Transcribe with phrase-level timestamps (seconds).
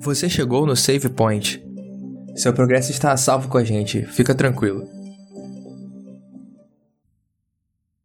[0.00, 1.60] Você chegou no Save Point.
[2.36, 4.86] Seu progresso está a salvo com a gente, fica tranquilo.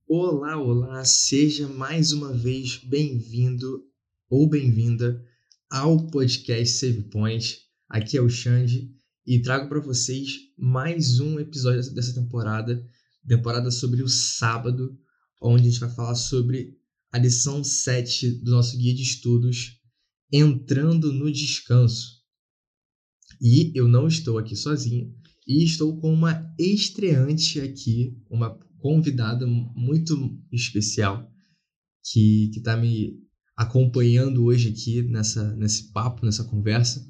[0.08, 3.86] Olá, olá, seja mais uma vez bem-vindo
[4.28, 5.24] ou bem-vinda
[5.70, 7.60] ao podcast Save Point.
[7.88, 8.92] Aqui é o Xande
[9.28, 12.84] e trago para vocês mais um episódio dessa temporada,
[13.28, 14.98] temporada sobre o sábado,
[15.40, 16.79] onde a gente vai falar sobre
[17.12, 19.80] a lição 7 do nosso guia de estudos
[20.32, 22.20] entrando no descanso.
[23.42, 25.14] E eu não estou aqui sozinho,
[25.48, 30.16] e estou com uma estreante aqui, uma convidada muito
[30.52, 31.28] especial
[32.04, 33.18] que está me
[33.58, 37.06] acompanhando hoje aqui nessa, nesse papo, nessa conversa,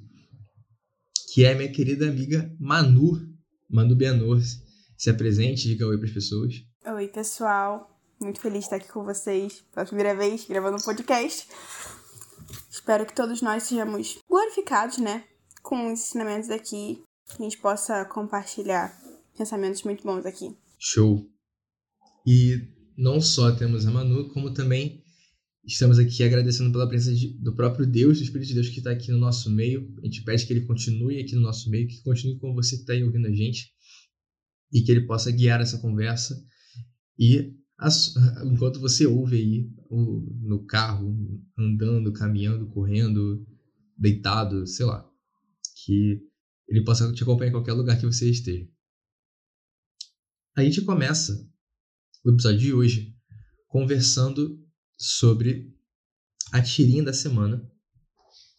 [1.34, 3.20] que é minha querida amiga Manu,
[3.70, 4.42] Manu Bianor.
[4.98, 6.56] Se apresente, diga oi para as pessoas.
[6.86, 7.99] Oi, pessoal.
[8.22, 11.48] Muito feliz de estar aqui com vocês pela primeira vez gravando um podcast.
[12.70, 15.24] Espero que todos nós sejamos glorificados, né?
[15.64, 18.94] Com os ensinamentos aqui, que a gente possa compartilhar
[19.38, 20.54] pensamentos muito bons aqui.
[20.78, 21.26] Show!
[22.28, 22.68] E
[22.98, 25.02] não só temos a Manu, como também
[25.64, 28.92] estamos aqui agradecendo pela presença de, do próprio Deus, do Espírito de Deus que está
[28.92, 29.96] aqui no nosso meio.
[30.04, 32.82] A gente pede que ele continue aqui no nosso meio, que continue com você que
[32.82, 33.72] está aí ouvindo a gente
[34.74, 36.36] e que ele possa guiar essa conversa.
[37.18, 37.59] E
[38.46, 41.16] enquanto você ouve aí no carro,
[41.58, 43.46] andando, caminhando, correndo,
[43.98, 45.08] deitado, sei lá,
[45.86, 46.22] que
[46.68, 48.68] ele possa te acompanhar em qualquer lugar que você esteja.
[50.56, 51.48] A gente começa
[52.24, 53.16] o episódio de hoje
[53.68, 54.62] conversando
[54.98, 55.74] sobre
[56.52, 57.66] a tirinha da semana.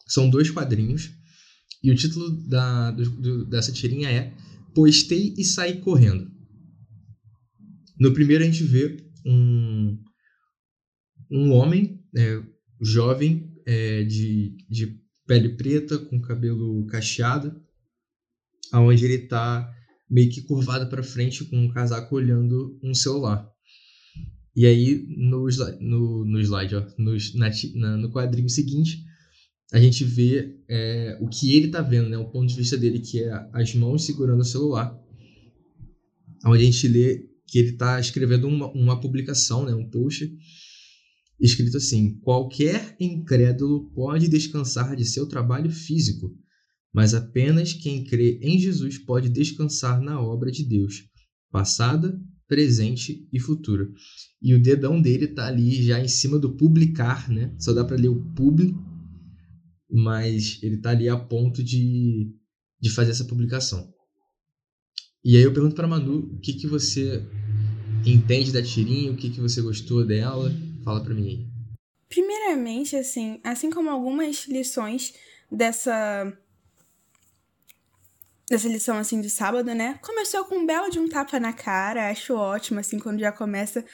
[0.07, 1.11] São dois quadrinhos
[1.83, 4.35] e o título da, do, do, dessa tirinha é
[4.73, 6.29] Postei e Saí Correndo.
[7.99, 9.97] No primeiro a gente vê um,
[11.29, 12.41] um homem é,
[12.81, 17.61] jovem é, de, de pele preta com cabelo cacheado,
[18.71, 19.71] aonde ele está
[20.09, 23.49] meio que curvado para frente com um casaco olhando um celular.
[24.55, 25.47] E aí no,
[25.79, 27.15] no, no slide, ó, no,
[27.75, 29.05] na, no quadrinho seguinte,
[29.71, 32.99] a gente vê é, o que ele está vendo, né, o ponto de vista dele,
[32.99, 34.93] que é as mãos segurando o celular,
[36.45, 40.33] onde a gente lê que ele está escrevendo uma, uma publicação, né, um post,
[41.37, 46.33] escrito assim: qualquer incrédulo pode descansar de seu trabalho físico,
[46.93, 51.03] mas apenas quem crê em Jesus pode descansar na obra de Deus,
[51.51, 52.17] passada,
[52.47, 53.85] presente e futura.
[54.41, 57.53] E o dedão dele está ali já em cima do publicar, né?
[57.59, 58.73] Só dá para ler o publi,
[59.89, 62.33] mas ele está ali a ponto de,
[62.79, 63.91] de fazer essa publicação.
[65.23, 67.23] E aí eu pergunto para Manu, o que que você
[68.05, 70.51] entende da tirinha, o que, que você gostou dela.
[70.83, 71.47] Fala pra mim aí.
[72.09, 75.13] Primeiramente, assim, assim como algumas lições
[75.51, 76.31] dessa
[78.49, 79.97] dessa lição assim de sábado, né?
[80.01, 83.85] Começou com um belo de um tapa na cara, acho ótimo assim quando já começa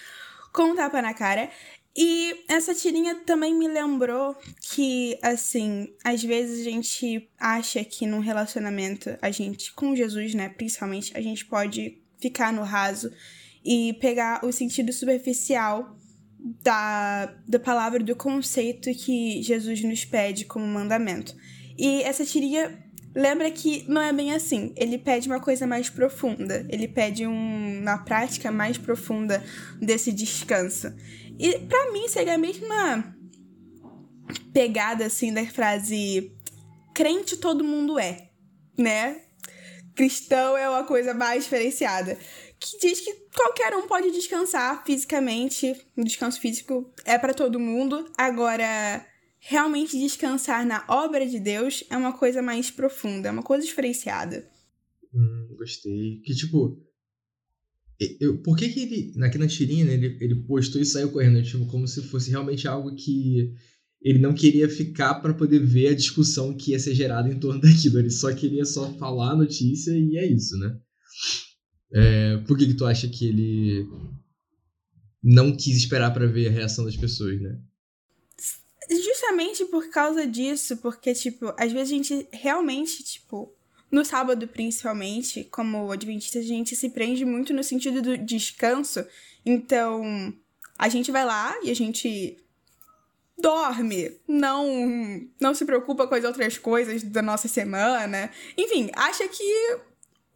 [0.52, 1.52] com um tapa na cara.
[1.96, 8.20] E essa tirinha também me lembrou que, assim, às vezes a gente acha que num
[8.20, 13.12] relacionamento, a gente, com Jesus, né, principalmente, a gente pode ficar no raso
[13.64, 15.98] e pegar o sentido superficial
[16.64, 21.36] da, da palavra, do conceito que Jesus nos pede como mandamento.
[21.78, 22.84] E essa tirinha
[23.16, 24.74] lembra que não é bem assim.
[24.76, 26.66] Ele pede uma coisa mais profunda.
[26.70, 29.44] Ele pede um, uma prática mais profunda
[29.82, 30.94] desse descanso.
[31.40, 33.16] E para mim seria a mesma
[34.54, 36.32] pegada assim da frase
[36.94, 38.30] crente todo mundo é,
[38.78, 39.22] né?
[39.96, 42.18] Cristão é uma coisa mais diferenciada
[42.60, 45.76] que diz que qualquer um pode descansar fisicamente.
[45.96, 48.10] O descanso físico é para todo mundo.
[48.18, 49.06] Agora,
[49.40, 54.50] realmente descansar na obra de Deus é uma coisa mais profunda, é uma coisa diferenciada.
[55.14, 56.22] Hum, gostei.
[56.24, 56.84] Que tipo.
[58.20, 61.42] Eu, por que, que ele, aqui na tirinha, ele, ele postou e saiu correndo?
[61.42, 63.56] Tipo, como se fosse realmente algo que
[64.02, 67.60] ele não queria ficar para poder ver a discussão que ia ser gerada em torno
[67.62, 68.00] daquilo.
[68.00, 70.78] Ele só queria só falar a notícia e é isso, né?
[71.94, 73.88] É, por que, que tu acha que ele
[75.24, 77.58] não quis esperar para ver a reação das pessoas, né?
[78.90, 83.54] Justamente por causa disso, porque, tipo, às vezes a gente realmente, tipo,
[83.92, 89.06] no sábado principalmente, como adventista, a gente se prende muito no sentido do descanso.
[89.46, 90.34] Então,
[90.78, 92.38] a gente vai lá e a gente
[93.38, 98.32] dorme, não não se preocupa com as outras coisas da nossa semana.
[98.58, 99.78] Enfim, acha que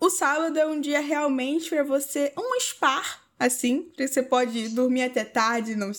[0.02, 3.02] o sábado é um dia realmente para você, um spa
[3.40, 5.92] assim, que você pode dormir até tarde, não,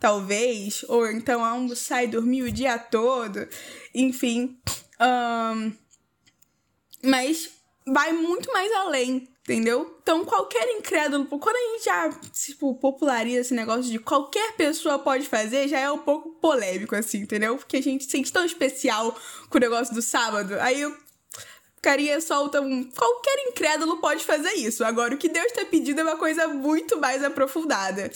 [0.00, 3.46] talvez, ou então almoçar e dormir o dia todo,
[3.94, 4.58] enfim.
[4.98, 5.72] Um,
[7.02, 7.50] mas
[7.86, 9.98] vai muito mais além, entendeu?
[10.02, 15.28] Então, qualquer incrédulo, quando a gente já, tipo, populariza esse negócio de qualquer pessoa pode
[15.28, 17.58] fazer, já é um pouco polêmico, assim, entendeu?
[17.58, 19.14] Porque a gente se sente tão especial
[19.50, 20.54] com o negócio do sábado.
[20.60, 20.96] Aí eu
[21.86, 22.82] ficaria solta um.
[22.90, 24.82] Qualquer incrédulo pode fazer isso.
[24.82, 28.10] Agora, o que Deus está pedindo é uma coisa muito mais aprofundada.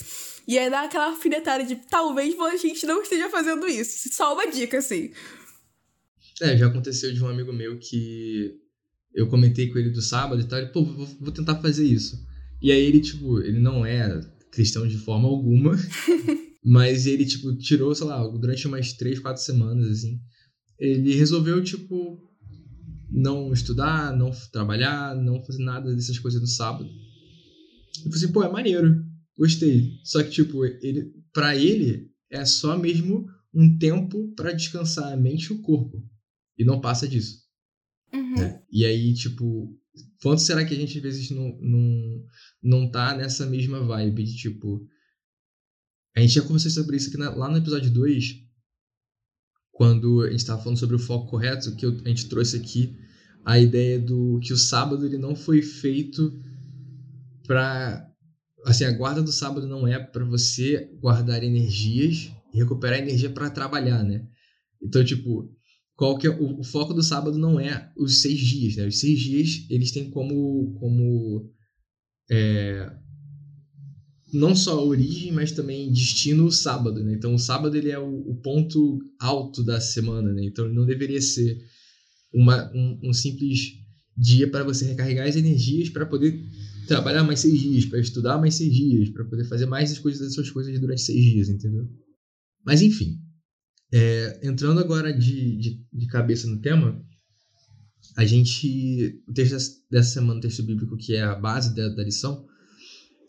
[0.45, 4.13] E é dar aquela alfinetada de talvez a gente não esteja fazendo isso.
[4.13, 5.11] Só uma dica, assim.
[6.41, 8.59] É, já aconteceu de um amigo meu que
[9.13, 12.17] eu comentei com ele do sábado e tal, ele, pô, vou, vou tentar fazer isso.
[12.61, 14.19] E aí ele, tipo, ele não é
[14.51, 15.77] cristão de forma alguma,
[16.63, 20.19] mas ele, tipo, tirou, sei lá, durante umas três, quatro semanas, assim,
[20.79, 22.30] ele resolveu, tipo,
[23.11, 26.89] não estudar, não trabalhar, não fazer nada dessas coisas no sábado.
[27.97, 29.03] Eu falei assim, pô, é maneiro,
[29.37, 29.99] gostei.
[30.03, 35.47] Só que, tipo, ele, pra ele, é só mesmo um tempo para descansar a mente
[35.47, 36.01] e o corpo.
[36.57, 37.41] E não passa disso.
[38.13, 38.35] Uhum.
[38.35, 38.63] Né?
[38.71, 39.77] E aí, tipo,
[40.21, 42.25] quanto será que a gente às vezes não, não,
[42.63, 44.87] não tá nessa mesma vibe de, tipo...
[46.15, 48.50] A gente já conversou sobre isso aqui na, lá no episódio 2,
[49.71, 52.95] quando a gente estava falando sobre o foco correto, que a gente trouxe aqui
[53.43, 56.39] a ideia do que o sábado ele não foi feito
[57.47, 58.07] para
[58.65, 63.49] assim a guarda do sábado não é para você guardar energias e recuperar energia para
[63.49, 64.27] trabalhar, né?
[64.81, 65.51] Então tipo
[65.95, 68.87] qual que é o, o, foco do sábado não é os seis dias, né?
[68.87, 71.51] Os seis dias eles têm como como
[72.29, 72.91] é,
[74.33, 77.13] não só origem, mas também destino o sábado, né?
[77.13, 80.45] Então o sábado ele é o, o ponto alto da semana, né?
[80.45, 81.57] Então ele não deveria ser
[82.33, 83.73] uma, um, um simples
[84.17, 86.39] dia para você recarregar as energias para poder
[86.87, 90.21] trabalhar mais seis dias, para estudar mais seis dias, para poder fazer mais as coisas
[90.21, 91.87] das suas coisas durante seis dias, entendeu?
[92.65, 93.19] Mas enfim,
[93.93, 97.03] é, entrando agora de, de, de, cabeça no tema,
[98.15, 99.57] a gente, o texto
[99.89, 102.45] dessa semana, o texto bíblico que é a base da, da lição,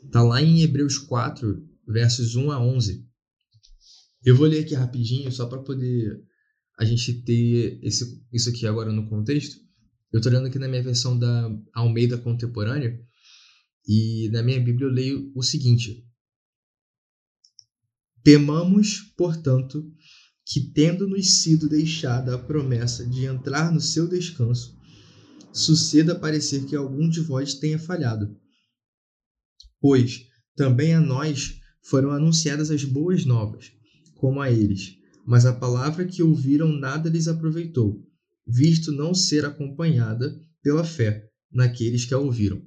[0.05, 3.07] Está lá em Hebreus 4, versos 1 a 11.
[4.25, 6.21] Eu vou ler aqui rapidinho, só para poder
[6.79, 9.57] a gente ter esse, isso aqui agora no contexto.
[10.13, 13.01] Eu estou lendo aqui na minha versão da Almeida Contemporânea,
[13.87, 16.05] e na minha Bíblia eu leio o seguinte:
[18.23, 19.91] Temamos, portanto,
[20.45, 24.77] que, tendo-nos sido deixada a promessa de entrar no seu descanso,
[25.53, 28.42] suceda parecer que algum de vós tenha falhado
[29.83, 33.73] pois também a nós foram anunciadas as boas novas,
[34.15, 34.97] como a eles.
[35.27, 38.01] Mas a palavra que ouviram nada lhes aproveitou,
[38.47, 40.33] visto não ser acompanhada
[40.63, 42.63] pela fé naqueles que a ouviram.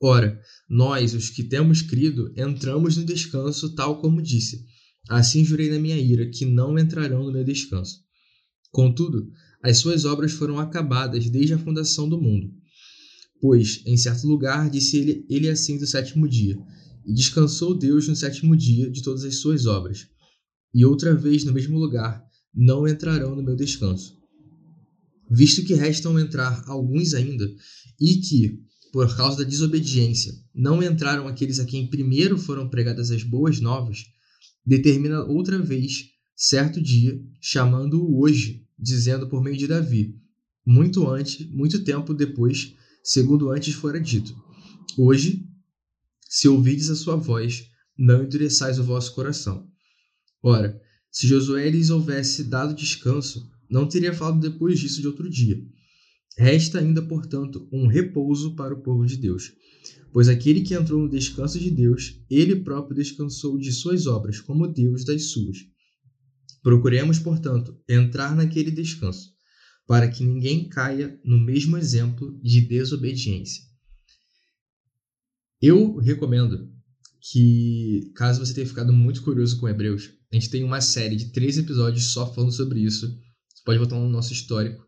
[0.00, 4.64] Ora, nós, os que temos crido, entramos no descanso, tal como disse.
[5.08, 8.00] Assim jurei na minha ira, que não entrarão no meu descanso.
[8.70, 9.30] Contudo,
[9.62, 12.52] as suas obras foram acabadas desde a fundação do mundo.
[13.44, 16.56] Pois, em certo lugar, disse ele, ele assim do sétimo dia,
[17.04, 20.08] e descansou Deus no sétimo dia de todas as suas obras.
[20.72, 22.24] E outra vez no mesmo lugar,
[22.54, 24.18] não entrarão no meu descanso.
[25.30, 27.46] Visto que restam entrar alguns ainda,
[28.00, 33.22] e que, por causa da desobediência, não entraram aqueles a quem primeiro foram pregadas as
[33.22, 34.06] boas novas,
[34.64, 40.18] determina outra vez, certo dia, chamando-o hoje, dizendo por meio de Davi,
[40.66, 44.34] muito antes, muito tempo depois, segundo antes fora dito.
[44.96, 45.46] Hoje,
[46.26, 49.68] se ouvides a sua voz, não endureçais o vosso coração.
[50.42, 50.80] Ora,
[51.10, 55.62] se Josué lhes houvesse dado descanso, não teria falado depois disso de outro dia.
[56.36, 59.52] Resta ainda, portanto, um repouso para o povo de Deus.
[60.10, 64.66] Pois aquele que entrou no descanso de Deus, ele próprio descansou de suas obras, como
[64.66, 65.58] Deus das suas.
[66.62, 69.33] Procuremos, portanto, entrar naquele descanso
[69.86, 73.62] para que ninguém caia no mesmo exemplo de desobediência.
[75.60, 76.70] Eu recomendo
[77.20, 81.30] que, caso você tenha ficado muito curioso com Hebreus, a gente tem uma série de
[81.32, 83.06] três episódios só falando sobre isso.
[83.06, 84.84] Você pode voltar no nosso histórico.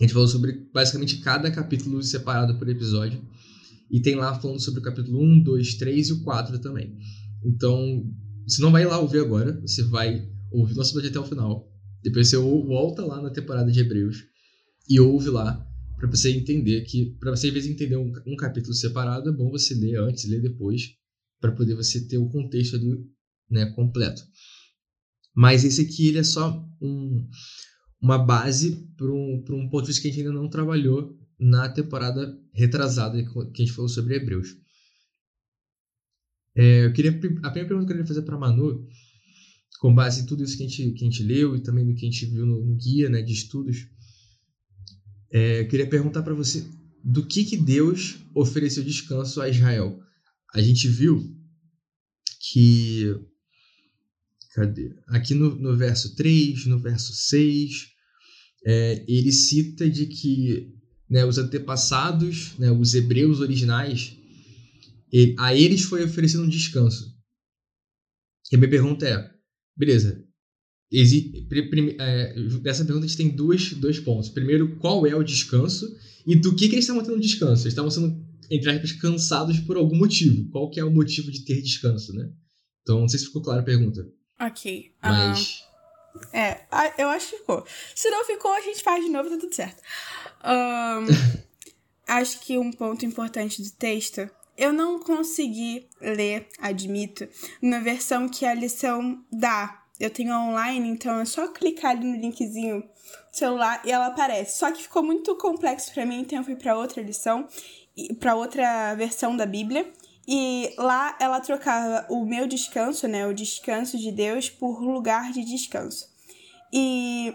[0.00, 3.20] A gente falou sobre basicamente cada capítulo separado por episódio.
[3.90, 6.96] E tem lá falando sobre o capítulo 1, 2, 3 e o 4 também.
[7.44, 8.10] Então,
[8.46, 11.73] você não vai lá ouvir agora, você vai ouvir nosso episódio até o final.
[12.04, 14.18] Depois você volta lá na temporada de Hebreus
[14.88, 18.74] e ouve lá para você entender que para você às vezes entender um, um, capítulo
[18.74, 20.94] separado é bom você ler antes, ler depois
[21.40, 23.08] para poder você ter o contexto do,
[23.50, 24.22] né, completo.
[25.34, 27.26] Mas esse aqui ele é só um,
[28.02, 31.70] uma base para um, um ponto de vista que a gente ainda não trabalhou na
[31.70, 34.54] temporada retrasada que a gente falou sobre Hebreus.
[36.54, 38.86] É, eu queria, a primeira pergunta que eu queria fazer para Manu,
[39.80, 42.06] com base em tudo isso que a gente, que a gente leu e também que
[42.06, 43.86] a gente viu no, no guia né, de estudos,
[45.32, 46.64] é, eu queria perguntar para você
[47.04, 50.00] do que, que Deus ofereceu descanso a Israel.
[50.54, 51.22] A gente viu
[52.50, 53.14] que.
[54.54, 54.94] Cadê?
[55.08, 57.88] Aqui no, no verso 3, no verso 6,
[58.64, 60.72] é, ele cita de que
[61.10, 64.16] né, os antepassados, né, os hebreus originais,
[65.12, 67.12] ele, a eles foi oferecido um descanso.
[68.50, 69.33] E a minha pergunta é:
[69.76, 70.24] beleza,
[70.90, 71.46] exi,
[71.98, 74.28] é, dessa pergunta a gente tem dois, dois pontos.
[74.28, 75.86] Primeiro, qual é o descanso
[76.26, 77.62] e do que, que eles estavam tendo descanso?
[77.62, 80.48] Eles estavam sendo, entre aspas, cansados por algum motivo.
[80.50, 82.30] Qual que é o motivo de ter descanso, né?
[82.82, 84.06] Então, não sei se ficou clara a pergunta.
[84.40, 84.92] Ok.
[85.02, 85.60] Mas.
[86.16, 86.66] Uh, é,
[86.98, 87.66] eu acho que ficou.
[87.94, 89.82] Se não ficou, a gente faz de novo, tá tudo certo.
[90.44, 91.42] Um,
[92.06, 94.28] acho que um ponto importante do texto.
[94.56, 97.28] Eu não consegui ler, admito,
[97.60, 99.82] na versão que a lição dá.
[99.98, 102.84] Eu tenho online, então é só clicar ali no linkzinho
[103.32, 104.58] celular e ela aparece.
[104.58, 107.48] Só que ficou muito complexo para mim, então eu fui para outra lição,
[108.18, 109.90] para outra versão da Bíblia.
[110.26, 115.44] E lá ela trocava o meu descanso, né, o descanso de Deus, por lugar de
[115.44, 116.08] descanso.
[116.72, 117.34] E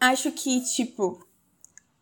[0.00, 1.26] acho que, tipo,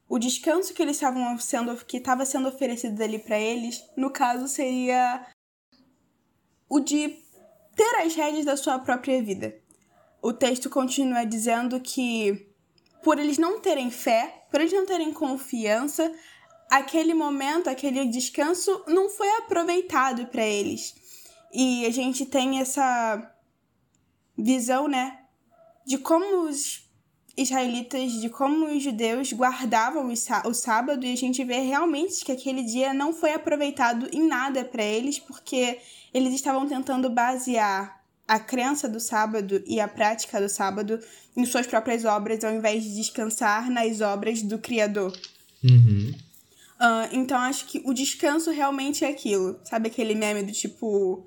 [0.08, 4.48] o descanso que eles estavam sendo, que estava sendo oferecido ali para eles, no caso
[4.48, 5.26] seria
[6.68, 7.08] o de
[7.76, 9.54] ter as rédeas da sua própria vida.
[10.22, 12.48] O texto continua dizendo que
[13.02, 16.12] por eles não terem fé, por eles não terem confiança,
[16.70, 20.94] aquele momento, aquele descanso não foi aproveitado para eles.
[21.52, 23.34] E a gente tem essa
[24.36, 25.24] visão, né,
[25.86, 26.88] de como os
[27.38, 30.12] israelitas, de como os judeus guardavam
[30.45, 34.64] o sábado e a gente vê realmente que aquele dia não foi aproveitado em nada
[34.64, 35.78] para eles, porque
[36.12, 41.00] eles estavam tentando basear a crença do sábado e a prática do sábado
[41.35, 45.18] em suas próprias obras, ao invés de descansar nas obras do Criador.
[45.64, 46.12] Uhum.
[46.78, 49.59] Uh, então acho que o descanso realmente é aquilo.
[49.64, 51.26] Sabe aquele meme do tipo.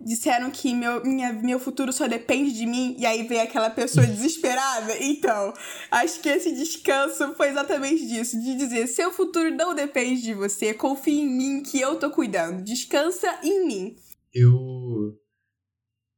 [0.00, 4.06] Disseram que meu, minha, meu futuro só depende de mim, e aí vem aquela pessoa
[4.06, 4.96] desesperada.
[5.00, 5.52] Então,
[5.90, 10.72] acho que esse descanso foi exatamente disso: de dizer, seu futuro não depende de você,
[10.72, 12.62] confie em mim que eu tô cuidando.
[12.62, 13.96] Descansa em mim.
[14.32, 15.18] Eu.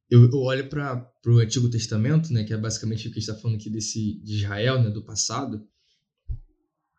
[0.09, 3.55] Eu, eu olho para o Antigo Testamento, né, que é basicamente o que está falando
[3.55, 5.65] aqui desse, de Israel, né, do passado,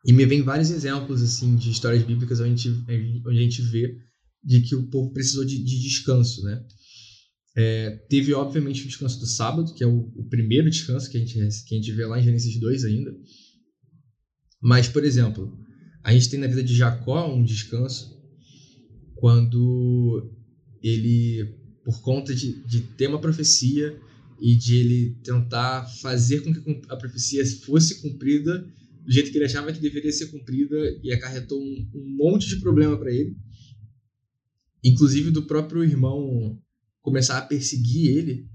[0.05, 2.69] e me vem vários exemplos assim de histórias bíblicas onde a gente,
[3.27, 3.97] onde a gente vê
[4.43, 6.65] de que o povo precisou de, de descanso, né?
[7.55, 11.21] É, teve, obviamente, o descanso do sábado, que é o, o, primeiro descanso que a,
[11.21, 11.35] gente,
[11.65, 13.15] que a gente vê lá em Gênesis 2 ainda.
[14.61, 15.53] Mas, por exemplo,
[16.03, 18.19] a gente tem na vida de Jacó um descanso
[19.17, 20.31] quando
[20.83, 24.01] ele, por conta de, de ter uma profecia
[24.41, 28.67] e de ele tentar fazer com que a profecia fosse cumprida,
[29.05, 32.57] do jeito que ele achava que deveria ser cumprida e acarretou um, um monte de
[32.57, 33.37] problema para ele.
[34.85, 36.59] Inclusive do próprio irmão
[37.01, 38.49] começar a perseguir ele.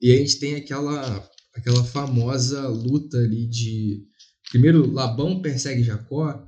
[0.00, 4.04] E a gente tem aquela, aquela famosa luta ali de.
[4.50, 6.46] Primeiro, Labão persegue Jacó,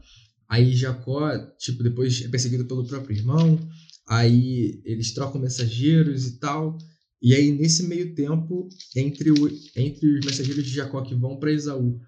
[0.48, 3.60] aí Jacó, tipo, depois é perseguido pelo próprio irmão,
[4.08, 6.78] aí eles trocam mensageiros e tal.
[7.20, 11.52] E aí, nesse meio tempo, entre, o, entre os mensageiros de Jacó que vão para
[11.52, 12.00] Esaú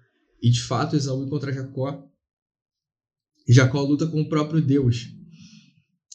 [0.43, 2.05] e de fato, Esaú encontra Jacó.
[3.47, 5.07] Jacó luta com o próprio Deus.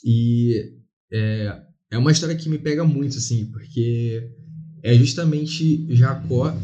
[0.04, 0.77] E
[1.12, 4.30] é, é uma história que me pega muito, assim, porque
[4.82, 6.54] é justamente Jacó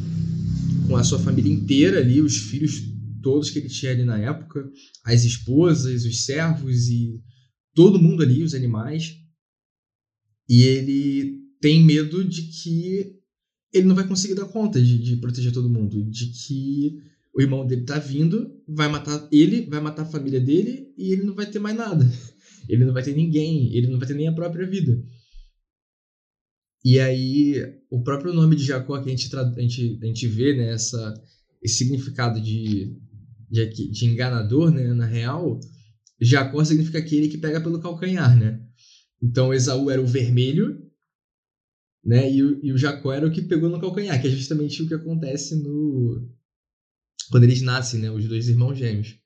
[0.86, 2.82] com a sua família inteira ali, os filhos
[3.22, 4.70] todos que ele tinha ali na época,
[5.04, 7.20] as esposas, os servos e
[7.74, 9.16] todo mundo ali, os animais.
[10.48, 13.14] E ele tem medo de que
[13.72, 16.98] ele não vai conseguir dar conta de, de proteger todo mundo, de que
[17.34, 21.24] o irmão dele tá vindo, vai matar ele, vai matar a família dele e ele
[21.24, 22.08] não vai ter mais nada.
[22.68, 25.02] Ele não vai ter ninguém, ele não vai ter nem a própria vida.
[26.84, 30.54] E aí, o próprio nome de Jacó que a gente, a gente, a gente vê,
[30.54, 32.94] né, esse significado de,
[33.50, 35.58] de, de enganador, né, na real,
[36.20, 38.60] Jacó significa aquele que pega pelo calcanhar, né?
[39.22, 40.78] Então, Esaú era o vermelho,
[42.04, 44.82] né, e o, e o Jacó era o que pegou no calcanhar, que é justamente
[44.82, 46.28] o que acontece no,
[47.30, 48.10] quando eles nascem, né?
[48.10, 49.16] Os dois irmãos gêmeos.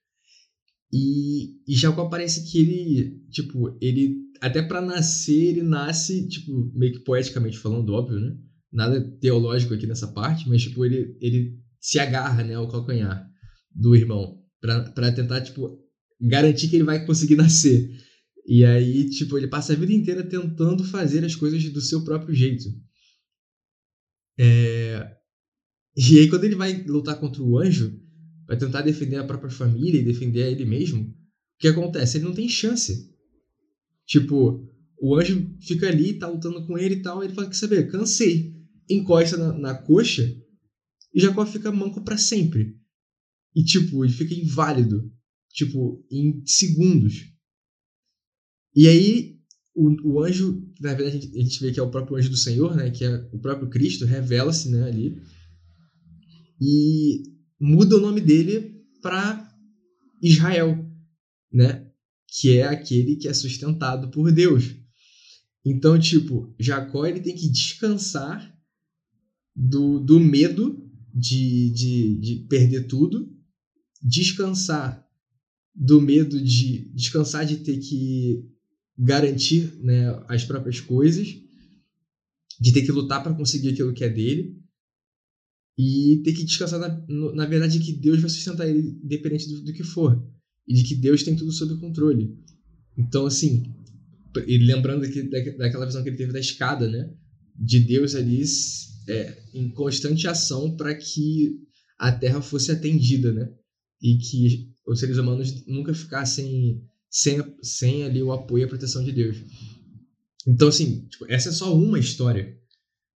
[0.93, 6.95] E, e Jacó parece que ele, tipo, ele, até para nascer, ele nasce, tipo, meio
[6.95, 8.37] que poeticamente falando, óbvio, né?
[8.73, 13.27] Nada teológico aqui nessa parte, mas, tipo, ele, ele se agarra, né, ao calcanhar
[13.75, 15.79] do irmão, para tentar, tipo,
[16.21, 17.91] garantir que ele vai conseguir nascer.
[18.47, 22.35] E aí, tipo, ele passa a vida inteira tentando fazer as coisas do seu próprio
[22.35, 22.65] jeito.
[24.39, 25.17] É...
[25.95, 28.01] E aí, quando ele vai lutar contra o anjo,
[28.49, 31.15] vai tentar defender a própria família e defender a ele mesmo, o
[31.61, 32.17] que acontece?
[32.17, 33.15] Ele não tem chance.
[34.07, 34.67] Tipo,
[34.99, 38.57] o anjo fica ali, tá lutando com ele e tal, ele fala, quer saber, cansei.
[38.89, 40.35] Encosta na, na coxa
[41.15, 42.75] e Jacó fica manco para sempre.
[43.55, 45.13] E, tipo, ele fica inválido.
[45.51, 47.27] Tipo, em segundos.
[48.75, 49.39] E aí,
[49.75, 52.31] o, o anjo, na verdade, a gente, a gente vê que é o próprio anjo
[52.31, 52.91] do Senhor, né?
[52.91, 55.21] Que é o próprio Cristo, revela-se, né, ali.
[56.61, 59.49] E muda o nome dele para
[60.23, 60.85] Israel,
[61.53, 61.91] né?
[62.27, 64.75] Que é aquele que é sustentado por Deus.
[65.65, 68.57] Então, tipo, Jacó ele tem que descansar
[69.55, 73.29] do, do medo de, de, de perder tudo,
[74.01, 75.07] descansar
[75.75, 78.45] do medo de descansar de ter que
[78.97, 81.37] garantir né, as próprias coisas,
[82.61, 84.61] de ter que lutar para conseguir aquilo que é dele
[85.79, 89.73] e ter que descansar na, na verdade que Deus vai sustentar ele independente do, do
[89.73, 90.21] que for
[90.67, 92.37] e de que Deus tem tudo sob controle.
[92.97, 93.73] Então assim,
[94.47, 97.11] e lembrando que, daquela visão que ele teve da escada, né,
[97.55, 98.43] de Deus ali
[99.09, 101.59] é, em constante ação para que
[101.99, 103.51] a Terra fosse atendida, né?
[104.01, 109.03] E que os seres humanos nunca ficassem sem, sem ali o apoio e a proteção
[109.03, 109.37] de Deus.
[110.47, 112.57] Então, assim, tipo, essa é só uma história,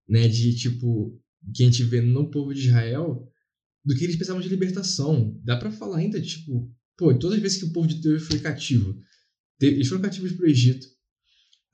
[0.08, 0.26] né?
[0.26, 1.21] De, tipo,
[1.54, 3.28] que a gente vê no povo de Israel
[3.84, 5.40] do que eles precisavam de libertação.
[5.44, 8.38] Dá para falar ainda, tipo, pô, todas as vezes que o povo de Deus foi
[8.38, 8.96] cativo,
[9.60, 10.86] eles foram cativos para o Egito,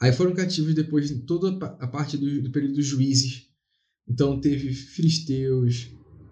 [0.01, 3.47] aí foram cativos depois de toda a parte do, do período dos juízes,
[4.09, 5.91] então teve filisteus,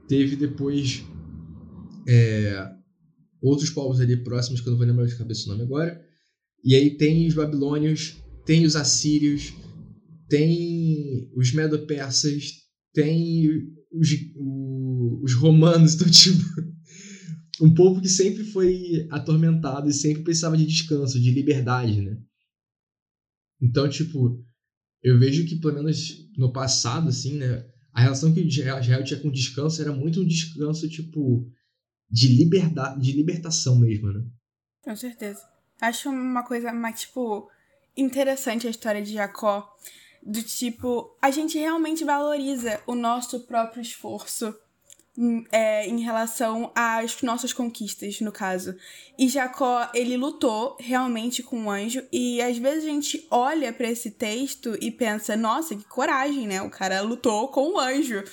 [0.08, 1.04] teve depois
[2.08, 2.72] é,
[3.42, 6.00] outros povos ali próximos que eu não vou lembrar de cabeça o nome agora.
[6.64, 9.52] E aí tem os babilônios, tem os assírios,
[10.28, 12.65] tem os medo-persas,
[12.96, 13.46] tem
[13.92, 14.08] os,
[15.22, 16.42] os romanos, então tipo
[17.60, 22.18] um povo que sempre foi atormentado e sempre precisava de descanso, de liberdade, né?
[23.60, 24.42] Então, tipo,
[25.02, 27.66] eu vejo que, pelo menos no passado, assim, né?
[27.92, 31.50] A relação que Israel tinha com o descanso era muito um descanso, tipo,
[32.10, 34.22] de liberdade, de libertação mesmo, né?
[34.82, 35.40] Com certeza.
[35.80, 37.50] Acho uma coisa mais, tipo,
[37.96, 39.66] interessante a história de Jacó.
[40.28, 44.52] Do tipo, a gente realmente valoriza o nosso próprio esforço
[45.52, 48.74] é, em relação às nossas conquistas, no caso.
[49.16, 53.88] E Jacó, ele lutou realmente com o anjo, e às vezes a gente olha para
[53.88, 56.60] esse texto e pensa, nossa, que coragem, né?
[56.60, 58.24] O cara lutou com o anjo.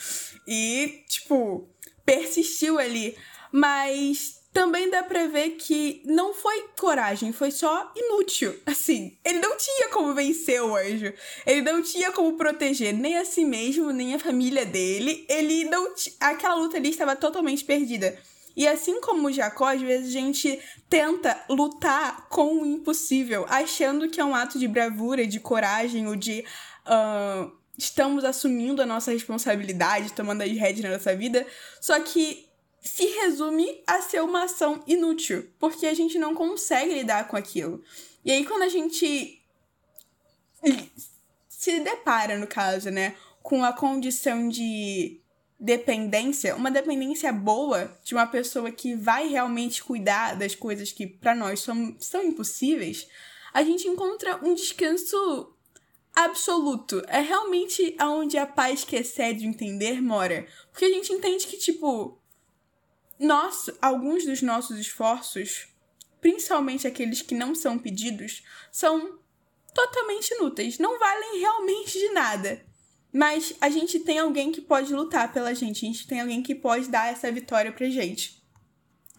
[0.48, 1.70] E, tipo,
[2.04, 3.16] persistiu ali.
[3.52, 8.56] Mas também dá pra ver que não foi coragem, foi só inútil.
[8.68, 11.12] Assim, ele não tinha como vencer o anjo.
[11.46, 15.26] Ele não tinha como proteger nem a si mesmo, nem a família dele.
[15.28, 15.96] Ele não.
[15.96, 16.14] T...
[16.20, 18.16] Aquela luta ali estava totalmente perdida.
[18.56, 24.22] E assim como Jacó, às vezes a gente tenta lutar com o impossível, achando que
[24.22, 26.46] é um ato de bravura, de coragem ou de.
[26.86, 31.48] Uh, estamos assumindo a nossa responsabilidade, tomando as rédeas na nossa vida.
[31.82, 32.53] Só que
[32.84, 37.82] se resume a ser uma ação inútil, porque a gente não consegue lidar com aquilo.
[38.26, 39.42] E aí, quando a gente
[41.48, 45.20] se depara, no caso, né, com a condição de
[45.58, 51.34] dependência, uma dependência boa de uma pessoa que vai realmente cuidar das coisas que para
[51.34, 53.08] nós são, são impossíveis,
[53.54, 55.54] a gente encontra um descanso
[56.14, 57.02] absoluto.
[57.08, 60.46] É realmente aonde a paz que excede o entender mora.
[60.72, 62.20] Porque a gente entende que, tipo,
[63.24, 65.68] nós, alguns dos nossos esforços,
[66.20, 69.18] principalmente aqueles que não são pedidos, são
[69.74, 72.64] totalmente inúteis, não valem realmente de nada.
[73.12, 76.54] Mas a gente tem alguém que pode lutar pela gente, a gente tem alguém que
[76.54, 78.44] pode dar essa vitória pra gente.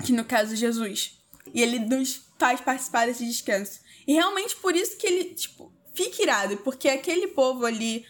[0.05, 1.19] Que no caso Jesus.
[1.55, 3.81] E ele nos faz participar desse descanso.
[4.07, 8.05] E realmente por isso que ele, tipo, fica irado, porque aquele povo ali,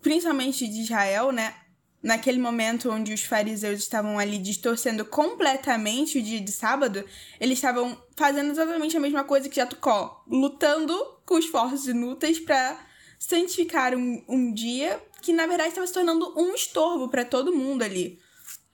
[0.00, 1.54] principalmente de Israel, né?
[2.02, 7.04] Naquele momento onde os fariseus estavam ali distorcendo completamente o dia de sábado,
[7.38, 12.78] eles estavam fazendo exatamente a mesma coisa que Jacó, lutando com esforços inúteis para
[13.18, 17.82] santificar um, um dia que na verdade estava se tornando um estorvo para todo mundo
[17.82, 18.18] ali.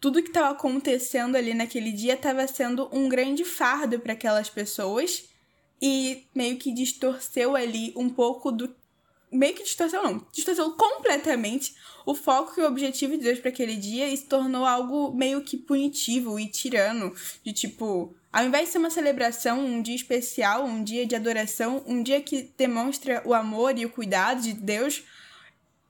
[0.01, 5.29] Tudo que estava acontecendo ali naquele dia estava sendo um grande fardo para aquelas pessoas
[5.83, 8.75] e meio que distorceu ali um pouco do
[9.31, 11.75] meio que distorceu não, distorceu completamente
[12.07, 15.43] o foco e o objetivo de Deus para aquele dia e se tornou algo meio
[15.43, 17.15] que punitivo e tirano,
[17.45, 21.83] de tipo, Ao invés de ser uma celebração, um dia especial, um dia de adoração,
[21.87, 25.05] um dia que demonstra o amor e o cuidado de Deus,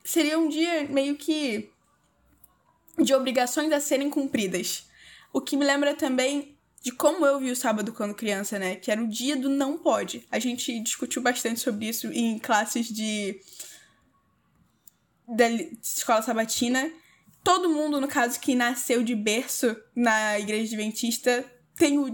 [0.05, 1.71] seria um dia meio que
[2.99, 4.89] de obrigações a serem cumpridas.
[5.33, 8.77] O que me lembra também de como eu vi o sábado quando criança, né?
[8.77, 10.27] Que era o dia do não pode.
[10.31, 13.41] A gente discutiu bastante sobre isso em classes de
[15.27, 16.91] da escola sabatina.
[17.45, 21.45] Todo mundo, no caso, que nasceu de berço na igreja adventista,
[21.77, 22.13] tem o,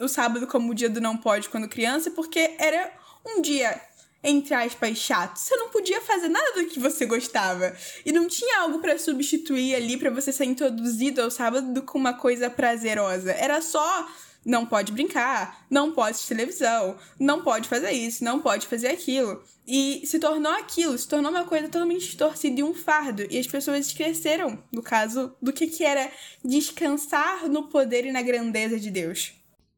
[0.00, 2.92] o sábado como o dia do não pode quando criança, porque era
[3.24, 3.80] um dia
[4.22, 5.36] entre aspas, chato.
[5.36, 7.76] Você não podia fazer nada do que você gostava.
[8.04, 12.14] E não tinha algo para substituir ali para você ser introduzido ao sábado com uma
[12.14, 13.32] coisa prazerosa.
[13.32, 14.08] Era só
[14.46, 19.42] não pode brincar, não pode assistir televisão, não pode fazer isso, não pode fazer aquilo.
[19.66, 23.26] E se tornou aquilo, se tornou uma coisa totalmente distorcida e um fardo.
[23.28, 26.08] E as pessoas esqueceram, no caso, do que, que era
[26.44, 29.32] descansar no poder e na grandeza de Deus.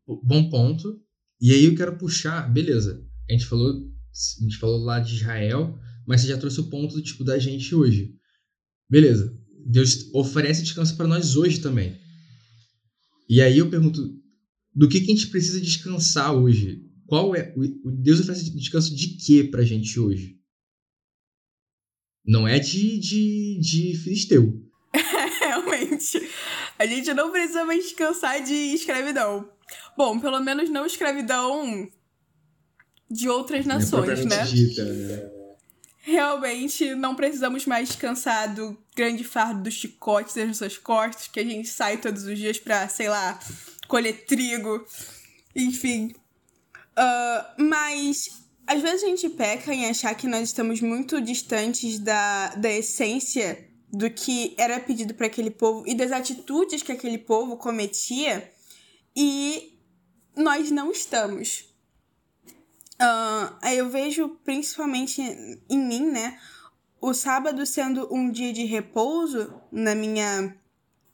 [0.07, 1.01] Bom ponto.
[1.41, 3.03] E aí eu quero puxar, beleza.
[3.29, 3.73] A gente falou,
[4.41, 7.75] a gente falou lá de Israel, mas você já trouxe o ponto tipo da gente
[7.75, 8.15] hoje.
[8.91, 9.37] Beleza.
[9.67, 11.99] Deus oferece descanso para nós hoje também.
[13.29, 14.01] E aí eu pergunto,
[14.75, 16.83] do que, que a gente precisa descansar hoje?
[17.07, 20.39] Qual é o Deus oferece descanso de quê pra gente hoje?
[22.25, 24.63] Não é de, de, de filisteu.
[25.41, 26.29] Realmente.
[26.79, 29.51] A gente não precisa mais descansar de escravidão.
[29.97, 31.89] Bom, pelo menos não escravidão
[33.11, 34.45] de outras é nações, né?
[34.45, 35.31] Dita, né?
[36.01, 41.45] Realmente não precisamos mais descansar do grande fardo dos chicotes das nossas costas, que a
[41.45, 43.39] gente sai todos os dias pra, sei lá,
[43.87, 44.87] colher trigo,
[45.55, 46.15] enfim.
[46.99, 48.31] Uh, mas
[48.67, 53.67] às vezes a gente peca em achar que nós estamos muito distantes da, da essência
[53.91, 58.51] do que era pedido para aquele povo e das atitudes que aquele povo cometia
[59.17, 59.79] e
[60.37, 61.68] nós não estamos.
[63.01, 65.23] Uh, eu vejo principalmente
[65.71, 66.39] em mim, né?
[67.01, 70.57] O sábado sendo um dia de repouso na minha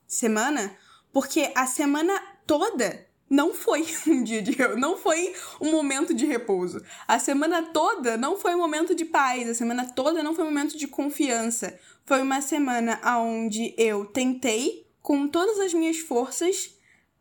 [0.06, 0.74] semana,
[1.12, 6.82] porque a semana toda não foi um dia de não foi um momento de repouso.
[7.06, 10.48] A semana toda não foi um momento de paz, a semana toda não foi um
[10.48, 11.78] momento de confiança.
[12.06, 16.73] Foi uma semana onde eu tentei com todas as minhas forças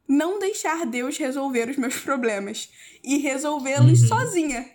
[0.08, 2.70] não deixar Deus resolver os meus problemas
[3.04, 4.08] e resolvê-los uhum.
[4.08, 4.70] sozinha.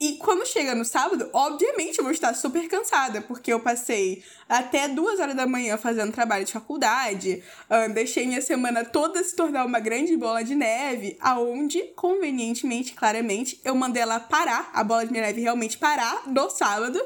[0.00, 4.88] E quando chega no sábado, obviamente eu vou estar super cansada, porque eu passei até
[4.88, 9.64] duas horas da manhã fazendo trabalho de faculdade, uh, deixei minha semana toda se tornar
[9.64, 15.12] uma grande bola de neve, aonde, convenientemente, claramente, eu mandei ela parar, a bola de
[15.12, 17.00] neve realmente parar no sábado,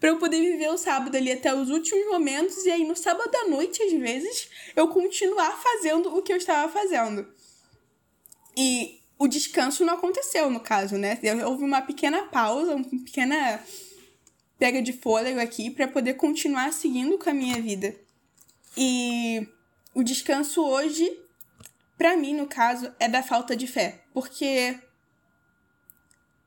[0.00, 3.30] para eu poder viver o sábado ali até os últimos momentos, e aí no sábado
[3.36, 7.24] à noite, às vezes, eu continuar fazendo o que eu estava fazendo.
[8.56, 11.16] E o descanso não aconteceu, no caso, né?
[11.46, 13.62] Houve uma pequena pausa, uma pequena
[14.58, 17.94] pega de fôlego aqui para poder continuar seguindo com a minha vida.
[18.76, 19.46] E
[19.94, 21.08] o descanso hoje,
[21.96, 24.76] para mim, no caso, é da falta de fé, porque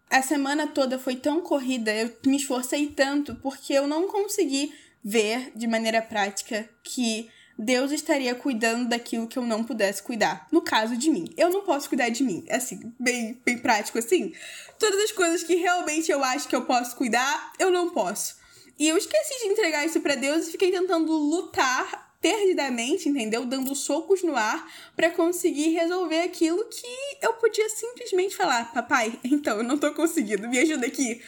[0.09, 5.53] a semana toda foi tão corrida, eu me esforcei tanto porque eu não consegui ver
[5.55, 10.47] de maneira prática que Deus estaria cuidando daquilo que eu não pudesse cuidar.
[10.51, 11.33] No caso de mim.
[11.37, 12.45] Eu não posso cuidar de mim.
[12.49, 14.33] Assim, bem, bem prático assim.
[14.77, 18.35] Todas as coisas que realmente eu acho que eu posso cuidar, eu não posso.
[18.77, 23.45] E eu esqueci de entregar isso para Deus e fiquei tentando lutar perdidamente, entendeu?
[23.45, 26.87] Dando socos no ar para conseguir resolver aquilo que
[27.21, 31.21] eu podia simplesmente falar: "Papai, então eu não tô conseguindo, me ajuda aqui".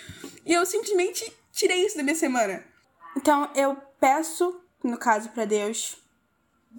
[0.46, 2.66] E eu simplesmente tirei isso da minha semana.
[3.16, 5.98] Então eu peço, no caso para Deus,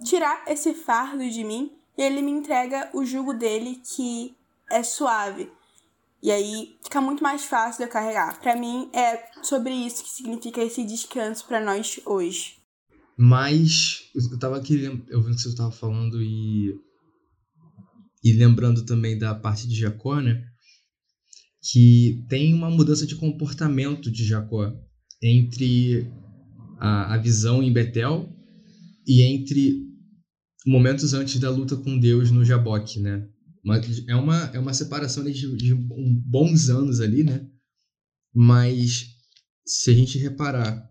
[0.03, 4.35] tirar esse fardo de mim e ele me entrega o jugo dele que
[4.71, 5.51] é suave.
[6.21, 8.39] E aí fica muito mais fácil de eu carregar.
[8.39, 12.57] Para mim é sobre isso que significa esse descanso para nós hoje.
[13.17, 16.73] Mas eu tava aqui ouvindo o que você tava falando e
[18.23, 20.43] e lembrando também da parte de Jacó, né?
[21.61, 24.73] Que tem uma mudança de comportamento de Jacó
[25.21, 26.11] entre
[26.77, 28.29] a, a visão em Betel
[29.09, 29.89] e entre
[30.67, 33.27] momentos antes da luta com Deus no Jaboque, né?
[34.07, 37.49] É, uma, é uma separação de, de bons anos ali, né?
[38.31, 39.07] Mas
[39.65, 40.87] se a gente reparar,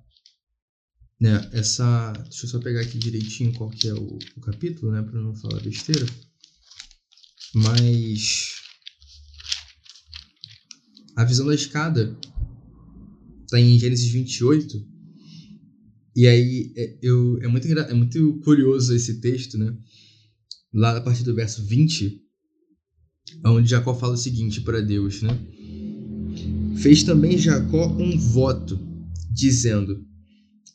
[1.20, 2.12] né, essa...
[2.24, 5.00] Deixa eu só pegar aqui direitinho qual que é o, o capítulo, né?
[5.00, 6.04] Pra não falar besteira.
[7.54, 8.56] Mas...
[11.16, 12.18] A visão da escada
[13.48, 14.97] tá em Gênesis 28,
[16.18, 19.72] e aí é, eu, é, muito, é muito curioso esse texto, né?
[20.74, 22.20] Lá a partir do verso 20,
[23.46, 25.30] onde Jacó fala o seguinte para Deus, né?
[26.82, 28.76] Fez também Jacó um voto,
[29.32, 30.04] dizendo: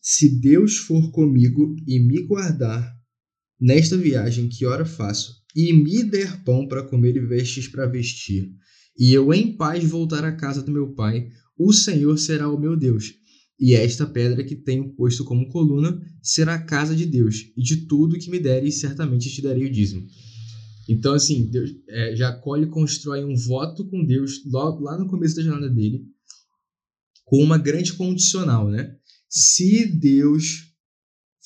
[0.01, 2.95] Se Deus for comigo e me guardar
[3.59, 8.49] nesta viagem que ora faço, e me der pão para comer e vestes para vestir,
[8.97, 11.27] e eu em paz voltar à casa do meu pai,
[11.59, 13.21] o Senhor será o meu Deus.
[13.63, 17.87] E esta pedra que tenho posto como coluna será a casa de Deus, e de
[17.87, 20.05] tudo que me deres, certamente te darei o dízimo.
[20.89, 25.37] Então, assim, Deus, é, Jacó ele constrói um voto com Deus lá, lá no começo
[25.37, 26.03] da jornada dele,
[27.23, 28.97] com uma grande condicional, né?
[29.29, 30.73] Se Deus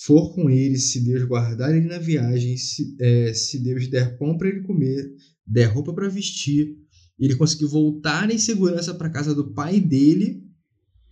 [0.03, 4.35] for com ele, se Deus guardar ele na viagem, se, é, se Deus der pão
[4.39, 5.07] para ele comer,
[5.45, 6.77] der roupa para vestir,
[7.19, 10.46] ele conseguir voltar em segurança para casa do pai dele,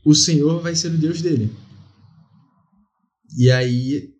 [0.05, 1.49] o Senhor vai ser o Deus dele.
[3.35, 4.13] E aí,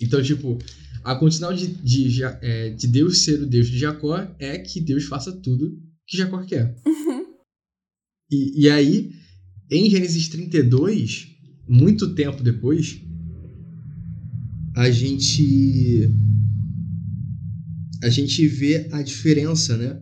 [0.00, 0.56] então, tipo,
[1.02, 5.04] a condicional de, de, é, de, Deus ser o Deus de Jacó é que Deus
[5.04, 6.76] faça tudo que Jacó quer.
[6.86, 7.26] Uhum.
[8.30, 9.12] E, e aí,
[9.68, 11.28] em Gênesis 32,
[11.68, 13.00] muito tempo depois,
[14.76, 16.08] a gente
[18.02, 20.00] a gente vê a diferença, né?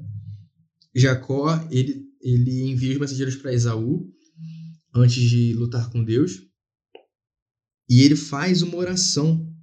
[0.94, 4.13] Jacó, ele, ele envia os mensageiros para Esaú
[4.94, 6.42] antes de lutar com Deus.
[7.88, 9.54] E ele faz uma oração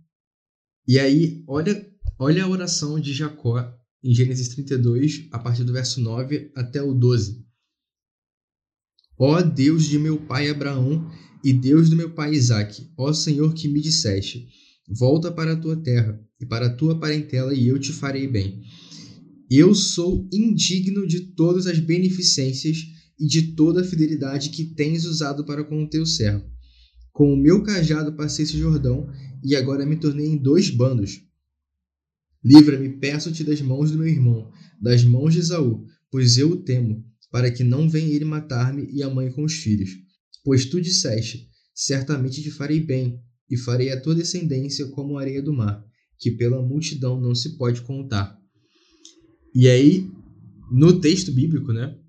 [0.88, 6.02] e aí, olha, olha a oração de Jacó em Gênesis 32, a partir do verso
[6.02, 7.46] 9 até o 12.
[9.18, 11.10] Ó Deus de meu pai Abraão
[11.44, 14.48] e Deus do meu pai Isaque, ó Senhor que me disseste:
[14.90, 18.64] Volta para a tua terra e para a tua parentela, e eu te farei bem.
[19.50, 22.78] Eu sou indigno de todas as beneficências
[23.22, 26.44] e de toda a fidelidade que tens usado para com o teu servo.
[27.12, 29.08] Com o meu cajado passei esse Jordão
[29.44, 31.22] e agora me tornei em dois bandos.
[32.44, 37.06] Livra-me, peço-te das mãos do meu irmão, das mãos de Esaú, pois eu o temo,
[37.30, 39.92] para que não venha ele matar-me e a mãe com os filhos.
[40.44, 45.44] Pois tu disseste: certamente te farei bem, e farei a tua descendência como a areia
[45.44, 45.86] do mar,
[46.18, 48.36] que pela multidão não se pode contar.
[49.54, 50.10] E aí,
[50.72, 52.01] no texto bíblico, né?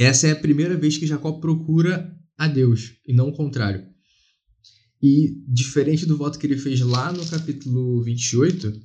[0.00, 3.86] Essa é a primeira vez que Jacó procura a Deus, e não o contrário.
[5.02, 8.80] E diferente do voto que ele fez lá no capítulo 28,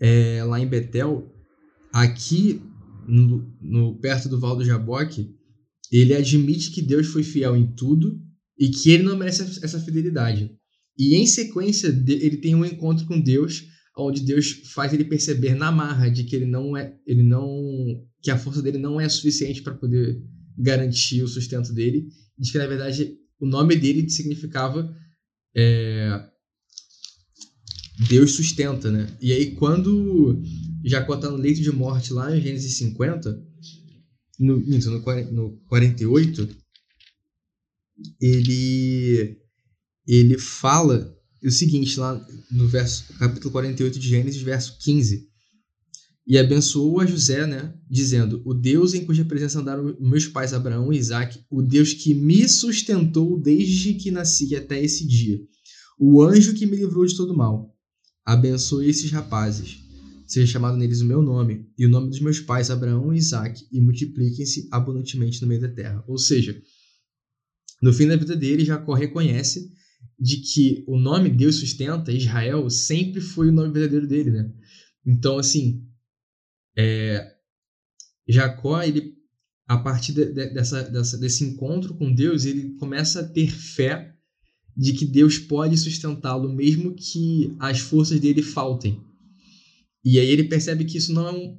[0.00, 1.28] é, lá em Betel,
[1.92, 2.62] aqui
[3.08, 5.34] no, no, perto do Val do Jaboque,
[5.90, 8.16] ele admite que Deus foi fiel em tudo
[8.56, 10.52] e que ele não merece essa fidelidade.
[10.96, 13.64] E em sequência, ele tem um encontro com Deus,
[13.98, 17.50] onde Deus faz ele perceber na marra de que ele não é, ele não,
[18.26, 20.20] que a força dele não é suficiente para poder
[20.58, 24.92] garantir o sustento dele, de que na verdade o nome dele significava
[25.54, 26.28] é,
[28.08, 29.16] Deus sustenta, né?
[29.20, 30.42] E aí quando
[30.84, 33.30] Jacó está no leito de morte lá em Gênesis 50,
[34.40, 36.48] no, no, no 48,
[38.20, 39.38] ele,
[40.04, 45.35] ele fala o seguinte lá no verso, capítulo 48 de Gênesis, verso 15.
[46.26, 50.92] E abençoou a José, né, dizendo: O Deus em cuja presença andaram meus pais Abraão
[50.92, 55.40] e Isaac, o Deus que me sustentou desde que nasci até esse dia,
[55.98, 57.72] o anjo que me livrou de todo mal.
[58.24, 59.78] Abençoe esses rapazes,
[60.26, 63.64] seja chamado neles o meu nome e o nome dos meus pais Abraão e Isaac,
[63.70, 66.02] e multipliquem-se abundantemente no meio da terra.
[66.08, 66.60] Ou seja,
[67.80, 69.70] no fim da vida dele, Jacó reconhece
[70.18, 74.50] de que o nome Deus sustenta, Israel, sempre foi o nome verdadeiro dele, né?
[75.06, 75.86] Então, assim,
[76.76, 77.32] é,
[78.28, 79.14] Jacó, ele,
[79.66, 84.14] a partir de, de, dessa, dessa, desse encontro com Deus, ele começa a ter fé
[84.76, 89.00] de que Deus pode sustentá-lo mesmo que as forças dele faltem.
[90.04, 91.58] E aí ele percebe que isso não é um,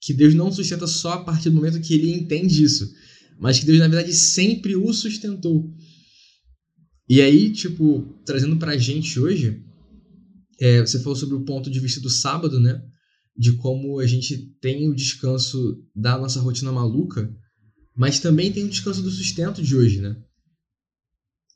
[0.00, 2.92] que Deus não sustenta só a partir do momento que ele entende isso,
[3.40, 5.72] mas que Deus na verdade sempre o sustentou.
[7.08, 9.64] E aí, tipo, trazendo pra gente hoje,
[10.60, 12.82] é, você falou sobre o ponto de vista do sábado, né?
[13.38, 17.32] De como a gente tem o descanso da nossa rotina maluca,
[17.96, 20.16] mas também tem o descanso do sustento de hoje, né?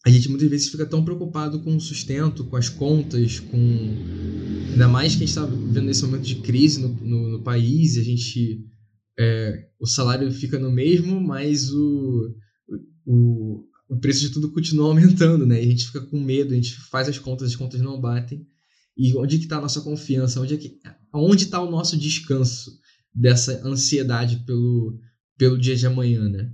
[0.05, 3.57] A gente muitas vezes fica tão preocupado com o sustento, com as contas, com.
[4.71, 7.97] Ainda mais que a gente está vivendo nesse momento de crise no, no, no país,
[7.99, 8.65] a gente.
[9.19, 12.35] É, o salário fica no mesmo, mas o,
[13.07, 15.63] o, o preço de tudo continua aumentando, né?
[15.63, 18.45] E a gente fica com medo, a gente faz as contas, as contas não batem.
[18.97, 20.41] E onde que está a nossa confiança?
[20.41, 20.79] Onde é que,
[21.15, 22.71] onde está o nosso descanso
[23.15, 24.99] dessa ansiedade pelo,
[25.39, 26.53] pelo dia de amanhã, né?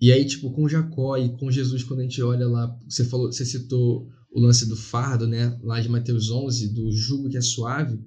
[0.00, 3.32] E aí, tipo, com Jacó e com Jesus, quando a gente olha lá, você falou,
[3.32, 5.58] você citou o lance do fardo, né?
[5.62, 7.98] Lá de Mateus 11, do jugo que é suave,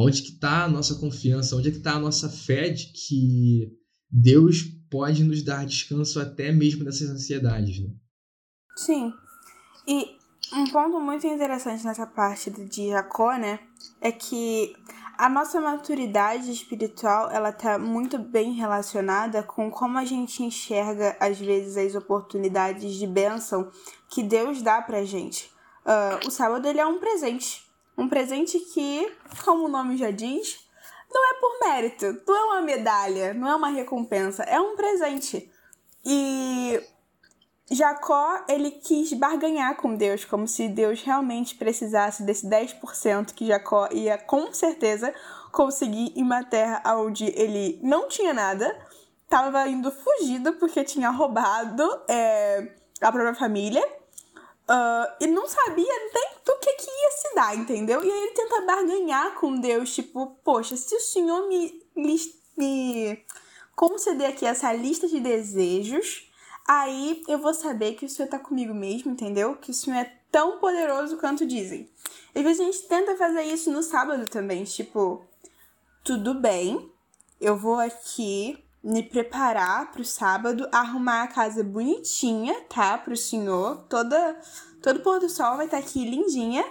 [0.00, 1.56] Onde que está a nossa confiança?
[1.56, 3.72] Onde é que está a nossa fé de que
[4.08, 7.90] Deus pode nos dar descanso até mesmo dessas ansiedades, né?
[8.76, 9.12] Sim.
[9.88, 10.17] E
[10.52, 13.58] um ponto muito interessante nessa parte de Jacó, né,
[14.00, 14.74] é que
[15.18, 21.38] a nossa maturidade espiritual, ela tá muito bem relacionada com como a gente enxerga às
[21.38, 23.70] vezes as oportunidades de bênção
[24.08, 25.50] que Deus dá pra gente.
[25.84, 29.12] Uh, o sábado ele é um presente, um presente que,
[29.44, 30.60] como o nome já diz,
[31.12, 35.50] não é por mérito, não é uma medalha, não é uma recompensa, é um presente.
[36.04, 36.80] E
[37.70, 43.88] Jacó, ele quis barganhar com Deus, como se Deus realmente precisasse desse 10% que Jacó
[43.92, 45.14] ia com certeza
[45.52, 48.74] conseguir em uma terra onde ele não tinha nada,
[49.24, 53.86] estava indo fugido porque tinha roubado é, a própria família
[54.68, 58.02] uh, e não sabia nem do que, que ia se dar, entendeu?
[58.02, 63.24] E aí ele tenta barganhar com Deus, tipo, poxa, se o Senhor me, me
[63.76, 66.27] conceder aqui essa lista de desejos
[66.68, 69.56] aí eu vou saber que o Senhor tá comigo mesmo, entendeu?
[69.56, 71.90] Que o Senhor é tão poderoso quanto dizem.
[72.34, 75.24] Às vezes a gente tenta fazer isso no sábado também, tipo,
[76.04, 76.92] tudo bem,
[77.40, 82.96] eu vou aqui me preparar pro sábado, arrumar a casa bonitinha, tá?
[82.96, 84.36] Pro Senhor, toda
[84.80, 86.64] todo pôr do sol vai estar tá aqui lindinha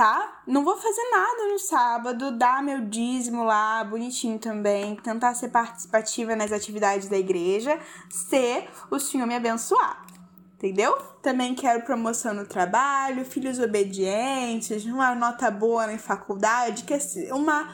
[0.00, 0.40] tá?
[0.46, 6.34] Não vou fazer nada no sábado, dar meu dízimo lá bonitinho também, tentar ser participativa
[6.34, 10.06] nas atividades da igreja, se o Senhor me abençoar.
[10.54, 10.96] Entendeu?
[11.20, 17.68] Também quero promoção no trabalho, filhos obedientes, uma nota boa em faculdade, que é uma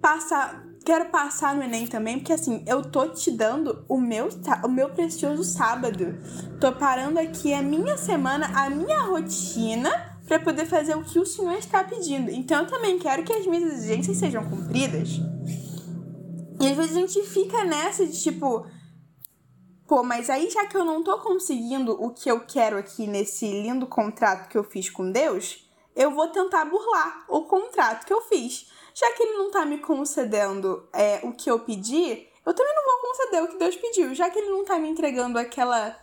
[0.00, 4.28] passa quero passar no ENEM também, porque assim, eu tô te dando o meu,
[4.62, 6.16] o meu precioso sábado.
[6.60, 11.24] Tô parando aqui a minha semana, a minha rotina para poder fazer o que o
[11.24, 12.30] Senhor está pedindo.
[12.30, 15.20] Então eu também quero que as minhas exigências sejam cumpridas.
[16.60, 18.66] E às vezes a gente fica nessa de tipo,
[19.86, 23.46] pô, mas aí já que eu não tô conseguindo o que eu quero aqui nesse
[23.46, 28.20] lindo contrato que eu fiz com Deus, eu vou tentar burlar o contrato que eu
[28.22, 28.70] fiz.
[28.94, 32.84] Já que ele não tá me concedendo é, o que eu pedi, eu também não
[32.84, 34.14] vou conceder o que Deus pediu.
[34.14, 35.94] Já que ele não tá me entregando aquela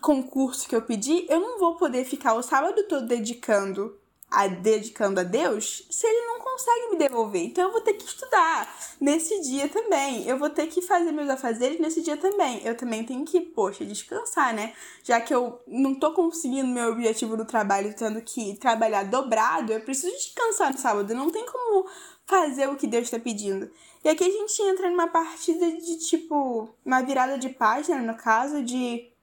[0.00, 3.98] concurso que eu pedi, eu não vou poder ficar o sábado todo dedicando
[4.34, 7.44] a dedicando a Deus se ele não consegue me devolver.
[7.44, 8.68] Então eu vou ter que estudar
[9.00, 10.26] nesse dia também.
[10.26, 12.60] Eu vou ter que fazer meus afazeres nesse dia também.
[12.64, 14.74] Eu também tenho que, poxa, descansar, né?
[15.04, 19.80] Já que eu não tô conseguindo meu objetivo no trabalho, tendo que trabalhar dobrado, eu
[19.80, 21.14] preciso descansar no sábado.
[21.14, 21.88] Não tem como
[22.26, 23.70] fazer o que Deus está pedindo.
[24.02, 28.62] E aqui a gente entra numa partida de tipo, uma virada de página, no caso,
[28.62, 29.13] de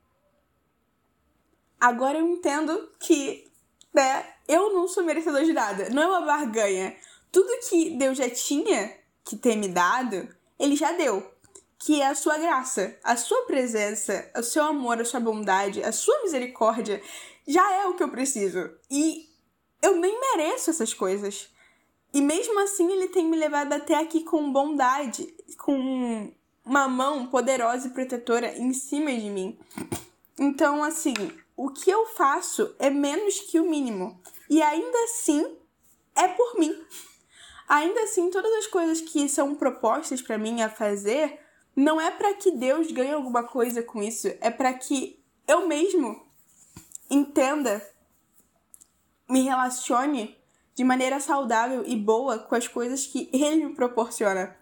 [1.81, 3.51] Agora eu entendo que,
[3.91, 5.89] né, eu não sou merecedor de nada.
[5.89, 6.95] Não é uma barganha.
[7.31, 11.27] Tudo que Deus já tinha que ter me dado, ele já deu.
[11.79, 15.91] Que é a sua graça, a sua presença, o seu amor, a sua bondade, a
[15.91, 17.01] sua misericórdia,
[17.47, 18.69] já é o que eu preciso.
[18.87, 19.27] E
[19.81, 21.49] eu nem mereço essas coisas.
[22.13, 26.31] E mesmo assim, ele tem me levado até aqui com bondade, com
[26.63, 29.57] uma mão poderosa e protetora em cima de mim.
[30.37, 31.15] Então, assim,
[31.63, 34.19] o que eu faço é menos que o mínimo.
[34.49, 35.55] E ainda assim,
[36.15, 36.75] é por mim.
[37.69, 41.39] Ainda assim, todas as coisas que são propostas para mim a fazer,
[41.75, 46.25] não é para que Deus ganhe alguma coisa com isso, é para que eu mesmo
[47.11, 47.87] entenda,
[49.29, 50.35] me relacione
[50.73, 54.57] de maneira saudável e boa com as coisas que ele me proporciona.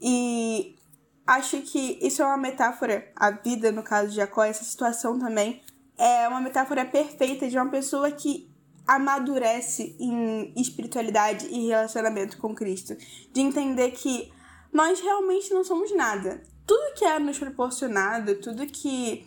[0.00, 0.76] E
[1.24, 5.62] acho que isso é uma metáfora, a vida, no caso de Jacó, essa situação também,
[5.98, 8.50] é uma metáfora perfeita de uma pessoa que
[8.86, 12.96] amadurece em espiritualidade e relacionamento com Cristo.
[13.32, 14.32] De entender que
[14.72, 16.42] nós realmente não somos nada.
[16.66, 19.26] Tudo que é nos proporcionado, tudo que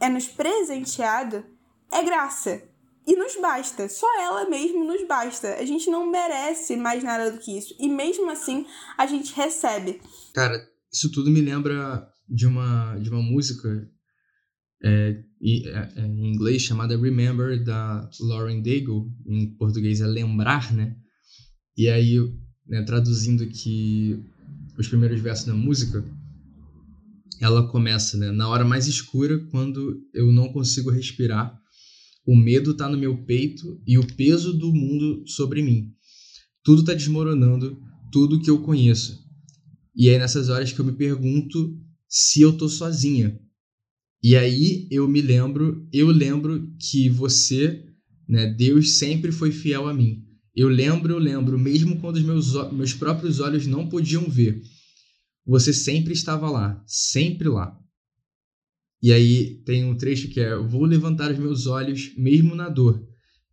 [0.00, 1.44] é nos presenteado
[1.92, 2.62] é graça.
[3.06, 3.88] E nos basta.
[3.88, 5.54] Só ela mesmo nos basta.
[5.54, 7.72] A gente não merece mais nada do que isso.
[7.78, 8.66] E mesmo assim,
[8.98, 10.02] a gente recebe.
[10.34, 10.60] Cara,
[10.92, 13.88] isso tudo me lembra de uma, de uma música
[14.82, 20.96] é, é, é, em inglês chamada Remember, da Lauren Daigle, em português é Lembrar, né?
[21.76, 22.16] E aí,
[22.66, 24.18] né, traduzindo aqui
[24.78, 26.04] os primeiros versos da música,
[27.40, 28.30] ela começa, né?
[28.30, 31.54] Na hora mais escura, quando eu não consigo respirar,
[32.26, 35.92] o medo está no meu peito e o peso do mundo sobre mim.
[36.64, 37.78] Tudo está desmoronando,
[38.10, 39.24] tudo que eu conheço.
[39.94, 43.38] E é nessas horas que eu me pergunto se eu tô sozinha,
[44.28, 47.86] e aí eu me lembro, eu lembro que você,
[48.28, 50.24] né, Deus sempre foi fiel a mim.
[50.52, 54.60] Eu lembro, eu lembro, mesmo quando os meus, meus próprios olhos não podiam ver.
[55.46, 57.72] Você sempre estava lá, sempre lá.
[59.00, 63.00] E aí tem um trecho que é: Vou levantar os meus olhos, mesmo na dor,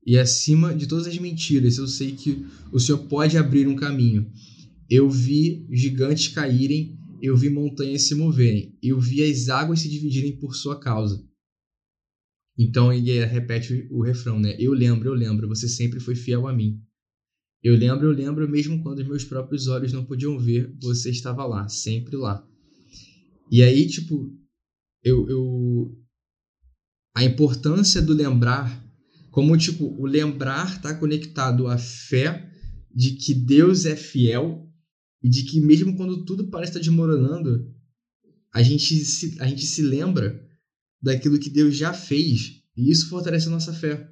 [0.04, 4.28] e acima de todas as mentiras, eu sei que o Senhor pode abrir um caminho.
[4.90, 10.38] Eu vi gigantes caírem, eu vi montanhas se moverem, eu vi as águas se dividirem
[10.38, 11.26] por sua causa.
[12.60, 14.58] Então ele repete o refrão, né?
[14.60, 16.84] Eu lembro, eu lembro, você sempre foi fiel a mim.
[17.64, 21.46] Eu lembro, eu lembro, mesmo quando os meus próprios olhos não podiam ver, você estava
[21.46, 22.46] lá, sempre lá.
[23.50, 24.30] E aí, tipo,
[25.02, 25.98] eu, eu
[27.16, 28.86] a importância do lembrar,
[29.32, 32.52] como tipo, o lembrar está conectado à fé
[32.94, 34.70] de que Deus é fiel
[35.24, 37.74] e de que mesmo quando tudo parece estar desmoronando,
[38.54, 40.46] a gente se, a gente se lembra
[41.02, 44.12] daquilo que Deus já fez e isso fortalece a nossa fé.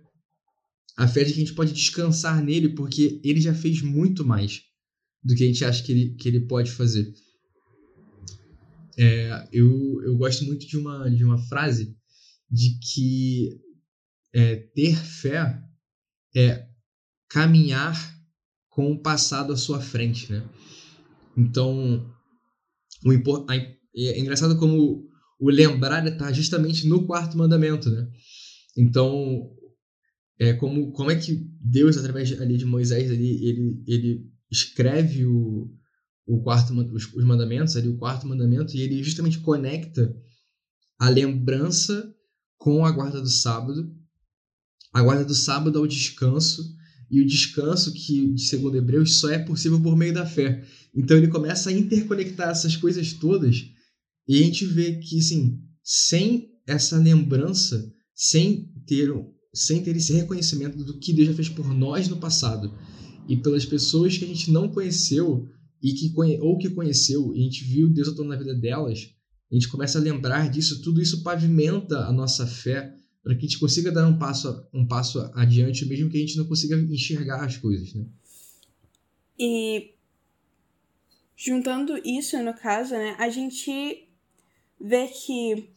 [0.98, 4.62] A fé de que a gente pode descansar nele porque ele já fez muito mais
[5.24, 7.14] do que a gente acha que ele, que ele pode fazer.
[8.98, 11.96] É, eu, eu gosto muito de uma, de uma frase
[12.50, 13.60] de que
[14.34, 15.62] é, ter fé
[16.36, 16.68] é
[17.30, 17.96] caminhar
[18.70, 20.48] com o passado à sua frente, né?
[21.42, 22.08] Então,
[23.04, 23.12] o
[23.96, 28.08] é engraçado como o lembrar está justamente no quarto mandamento, né?
[28.78, 29.50] Então,
[30.40, 35.70] é como, como é que Deus, através ali de Moisés, ali, ele, ele escreve o,
[36.28, 40.16] o quarto, os, os mandamentos, ali, o quarto mandamento, e ele justamente conecta
[41.00, 42.14] a lembrança
[42.58, 43.92] com a guarda do sábado,
[44.94, 46.62] a guarda do sábado ao descanso,
[47.12, 50.64] e o descanso que, segundo Hebreus, só é possível por meio da fé.
[50.96, 53.66] Então ele começa a interconectar essas coisas todas
[54.26, 59.10] e a gente vê que, assim, sem essa lembrança, sem ter,
[59.54, 62.74] sem ter esse reconhecimento do que Deus já fez por nós no passado
[63.28, 65.46] e pelas pessoas que a gente não conheceu
[65.84, 69.10] e que ou que conheceu e a gente viu Deus atuando na vida delas,
[69.52, 73.50] a gente começa a lembrar disso, tudo isso pavimenta a nossa fé para que a
[73.50, 77.44] gente consiga dar um passo, um passo adiante, mesmo que a gente não consiga enxergar
[77.44, 78.06] as coisas, né?
[79.38, 79.94] E
[81.36, 84.08] juntando isso, no caso, né, a gente
[84.80, 85.70] vê que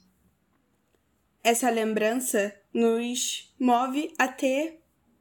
[1.43, 4.81] essa lembrança nos move a ter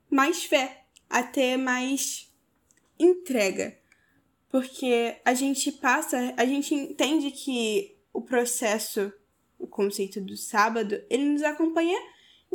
[0.09, 2.31] mais fé, a ter mais
[2.97, 3.77] entrega.
[4.49, 9.11] Porque a gente passa, a gente entende que o processo,
[9.57, 11.99] o conceito do sábado, ele nos acompanha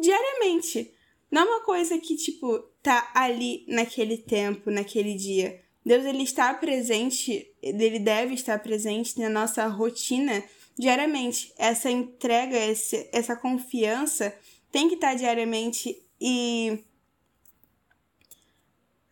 [0.00, 0.92] diariamente.
[1.30, 5.60] Não é uma coisa que, tipo, tá ali naquele tempo, naquele dia.
[5.84, 10.42] Deus, ele está presente, ele deve estar presente na nossa rotina
[10.78, 11.52] diariamente.
[11.58, 14.34] Essa entrega, esse, essa confiança
[14.70, 16.84] tem que estar diariamente e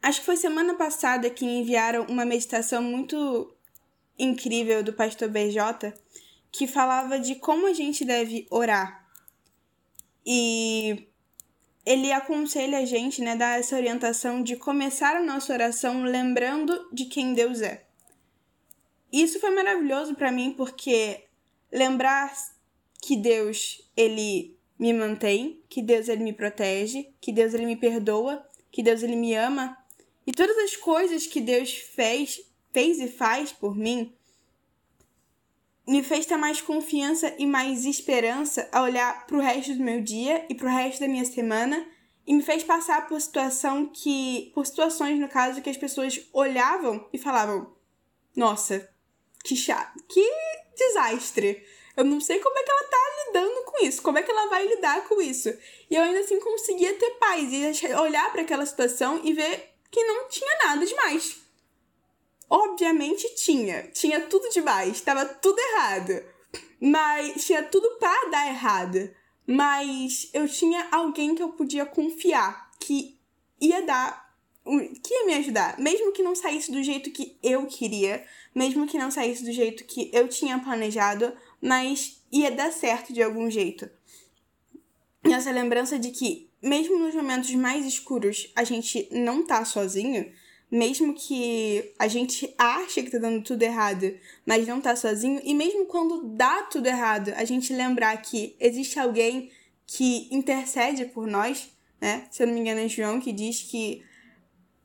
[0.03, 3.55] acho que foi semana passada que enviaram uma meditação muito
[4.19, 5.93] incrível do pastor BJ
[6.53, 9.06] que falava de como a gente deve orar.
[10.27, 11.07] E
[11.85, 17.05] ele aconselha a gente, né, dar essa orientação de começar a nossa oração lembrando de
[17.05, 17.87] quem Deus é.
[19.13, 21.25] Isso foi maravilhoso para mim porque
[21.71, 22.35] lembrar
[23.01, 28.45] que Deus ele me mantém, que Deus ele me protege, que Deus ele me perdoa,
[28.73, 29.79] que Deus ele me ama
[30.27, 32.41] e todas as coisas que Deus fez,
[32.73, 34.13] fez e faz por mim
[35.87, 40.03] me fez ter mais confiança e mais esperança a olhar para o resto do meu
[40.03, 41.87] dia e para o resto da minha semana
[42.27, 47.09] e me fez passar por situação que por situações no caso que as pessoas olhavam
[47.13, 47.73] e falavam
[48.35, 48.91] nossa
[49.45, 50.29] que chato que
[50.77, 51.65] desastre.
[51.97, 54.51] Eu não sei como é que ela tá lidando com isso, como é que ela
[54.51, 55.49] vai lidar com isso.
[55.89, 60.05] E eu ainda assim conseguia ter paz e olhar para aquela situação e ver que
[60.05, 61.46] não tinha nada demais.
[62.49, 66.23] Obviamente tinha, tinha tudo demais, estava tudo errado.
[66.81, 69.11] Mas tinha tudo para dar errado.
[69.47, 73.19] Mas eu tinha alguém que eu podia confiar, que
[73.61, 74.27] ia dar
[75.03, 78.99] que ia me ajudar, mesmo que não saísse do jeito que eu queria, mesmo que
[78.99, 83.89] não saísse do jeito que eu tinha planejado, mas ia dar certo de algum jeito.
[85.25, 90.33] E essa lembrança de que, mesmo nos momentos mais escuros, a gente não tá sozinho,
[90.71, 94.13] mesmo que a gente ache que tá dando tudo errado,
[94.45, 98.99] mas não tá sozinho, e mesmo quando dá tudo errado, a gente lembrar que existe
[98.99, 99.51] alguém
[99.87, 101.69] que intercede por nós,
[102.01, 102.27] né?
[102.31, 104.03] Se eu não me engano, é João que diz que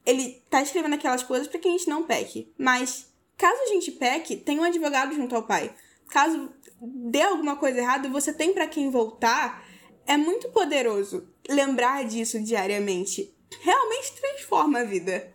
[0.05, 3.11] ele tá escrevendo aquelas coisas para que a gente não peque, mas
[3.41, 5.73] Caso a gente peque, tem um advogado junto ao pai.
[6.09, 9.65] Caso dê alguma coisa errada, você tem para quem voltar.
[10.05, 13.33] É muito poderoso lembrar disso diariamente.
[13.61, 15.33] Realmente transforma transforma a vida.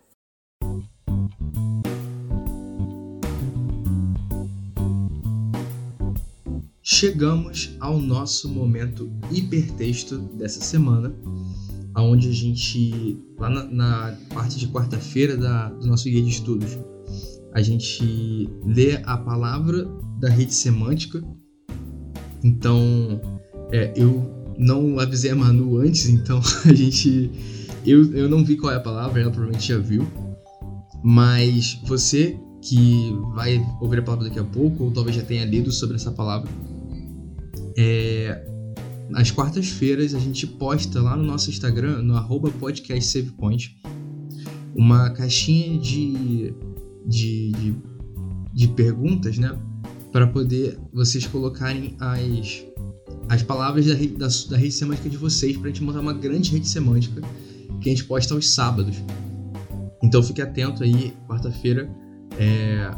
[6.98, 11.14] Chegamos ao nosso momento hipertexto dessa semana,
[11.94, 16.78] onde a gente, lá na, na parte de quarta-feira do nosso guia de estudos,
[17.52, 19.86] a gente lê a palavra
[20.18, 21.22] da rede semântica.
[22.42, 23.20] Então,
[23.70, 27.30] é, eu não avisei a Manu antes, então a gente.
[27.84, 30.08] Eu, eu não vi qual é a palavra, ela provavelmente já viu.
[31.04, 35.70] Mas você que vai ouvir a palavra daqui a pouco, ou talvez já tenha lido
[35.70, 36.50] sobre essa palavra,
[37.76, 38.46] é,
[39.30, 42.50] quartas-feiras a gente posta lá no nosso Instagram, no arroba
[44.74, 46.54] uma caixinha de,
[47.06, 47.74] de, de,
[48.52, 49.56] de perguntas, né?
[50.12, 52.64] Para poder vocês colocarem as,
[53.28, 56.50] as palavras da, da, da rede semântica de vocês, para a gente montar uma grande
[56.52, 57.20] rede semântica
[57.80, 58.96] que a gente posta aos sábados.
[60.02, 61.88] Então fique atento aí, quarta-feira.
[62.38, 62.90] É...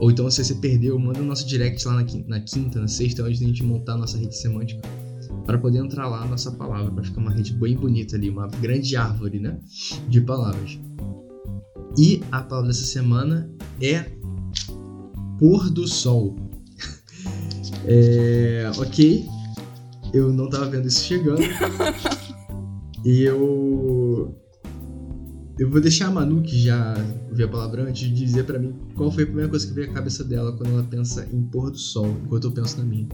[0.00, 2.88] Ou então, se você perdeu, manda o nosso direct lá na quinta, na, quinta, na
[2.88, 4.80] sexta, onde a gente montar a nossa rede semântica
[5.44, 8.46] para poder entrar lá a nossa palavra, para ficar uma rede bem bonita ali, uma
[8.46, 9.58] grande árvore, né,
[10.08, 10.78] de palavras.
[11.96, 14.04] E a palavra dessa semana é
[15.38, 16.36] pôr do sol.
[17.86, 19.26] é, ok,
[20.12, 21.40] eu não tava vendo isso chegando.
[23.04, 23.97] e eu
[25.58, 26.94] eu vou deixar a Manu, que já
[27.28, 29.94] ouviu a palavra antes, dizer para mim qual foi a primeira coisa que veio à
[29.94, 33.08] cabeça dela quando ela pensa em pôr do sol, enquanto eu penso na minha.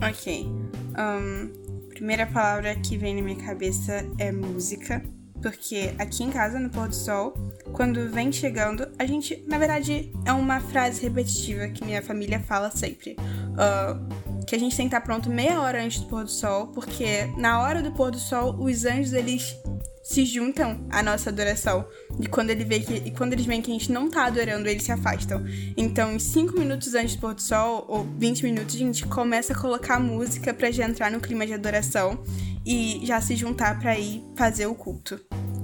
[0.00, 0.46] Ok.
[0.46, 5.02] Um, primeira palavra que vem na minha cabeça é música.
[5.42, 7.32] Porque aqui em casa, no pôr do sol,
[7.72, 12.70] quando vem chegando, a gente, na verdade, é uma frase repetitiva que minha família fala
[12.70, 13.16] sempre.
[13.52, 16.68] Uh, que a gente tem que estar pronto meia hora antes do pôr do sol,
[16.68, 19.54] porque na hora do pôr do sol, os anjos, eles
[20.02, 21.84] se juntam à nossa adoração.
[22.18, 24.66] E quando, ele vê que, e quando eles veem que a gente não tá adorando,
[24.66, 25.44] eles se afastam.
[25.76, 29.52] Então, em 5 minutos antes do pôr do sol, ou 20 minutos, a gente começa
[29.52, 32.18] a colocar música pra já entrar no clima de adoração
[32.64, 35.20] e já se juntar para ir fazer o culto.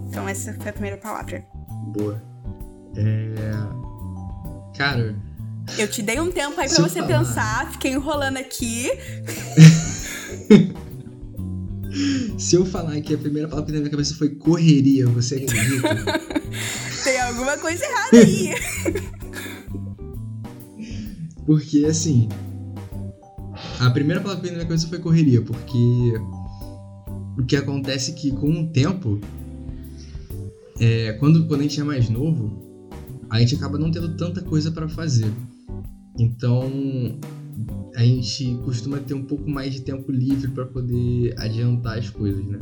[0.09, 1.43] Então, essa foi a primeira palavra.
[1.97, 2.23] Boa.
[2.97, 4.77] É.
[4.77, 5.17] Cara.
[5.79, 7.19] Eu te dei um tempo aí pra você falar...
[7.19, 8.91] pensar, fiquei enrolando aqui.
[12.39, 15.37] Se eu falar que a primeira palavra que veio na minha cabeça foi correria, você
[15.37, 16.21] acredita?
[17.05, 18.55] Tem alguma coisa errada aí.
[21.47, 22.29] porque, assim.
[23.79, 26.15] A primeira palavra que veio na minha cabeça foi correria, porque.
[27.39, 29.21] O que acontece é que com o tempo.
[30.81, 32.91] É, quando, quando a gente é mais novo,
[33.31, 35.33] a gente acaba não tendo tanta coisa para fazer.
[36.19, 36.71] Então,
[37.95, 42.45] a gente costuma ter um pouco mais de tempo livre para poder adiantar as coisas,
[42.45, 42.59] né?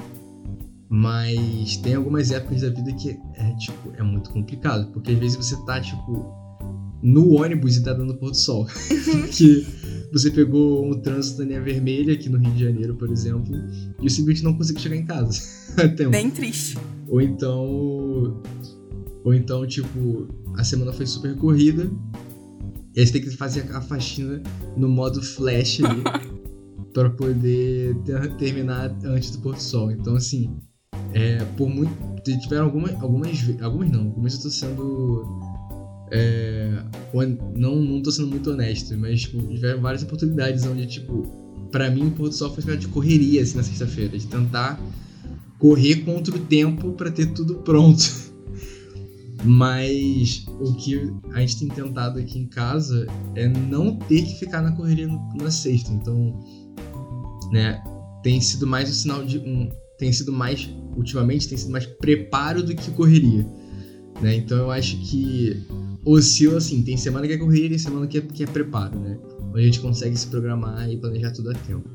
[0.89, 5.37] Mas tem algumas épocas da vida que é, tipo, é muito complicado, porque às vezes
[5.37, 6.31] você tá, tipo,
[7.03, 8.67] no ônibus e tá dando pôr do sol.
[9.33, 9.67] que
[10.13, 13.55] você pegou um trânsito da linha vermelha aqui no Rio de Janeiro, por exemplo,
[14.03, 15.41] e simplesmente não conseguiu chegar em casa.
[16.11, 16.77] Bem triste.
[17.09, 18.43] Ou então.
[19.25, 21.91] Ou então, tipo, a semana foi super corrida
[22.95, 24.43] e aí você tem que fazer a faxina
[24.77, 26.03] no modo flash ali
[26.93, 29.91] para poder ter, terminar antes do pôr do sol.
[29.91, 30.55] Então, assim,
[31.15, 31.93] é, por muito.
[32.23, 32.93] Tiveram algumas.
[33.03, 35.41] Algumas, algumas não, algumas eu tô sendo.
[36.11, 36.85] É,
[37.57, 41.23] não, não tô sendo muito honesto, mas tipo, tiveram várias oportunidades onde, tipo,
[41.71, 44.79] pra mim o pôr do sol foi uma de correria assim na sexta-feira, de tentar
[45.59, 48.32] correr contra o tempo para ter tudo pronto.
[49.45, 54.63] Mas o que a gente tem tentado aqui em casa é não ter que ficar
[54.63, 55.93] na correria na sexta.
[55.93, 56.39] Então,
[57.51, 57.83] né,
[58.23, 59.69] tem sido mais um sinal de um,
[59.99, 63.45] tem sido mais ultimamente tem sido mais preparo do que correria,
[64.21, 64.37] né?
[64.37, 65.67] Então eu acho que
[66.05, 69.19] oscila assim, tem semana que é correria, tem semana que é, que é preparo, né?
[69.51, 71.89] Onde a gente consegue se programar e planejar tudo a tempo.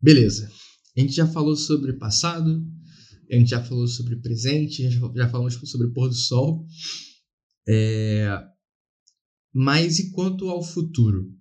[0.00, 0.50] Beleza.
[0.96, 2.62] A gente já falou sobre passado,
[3.30, 6.66] a gente já falou sobre presente, já falamos sobre pôr do sol.
[7.68, 8.26] É...
[9.52, 11.32] Mas e quanto ao futuro?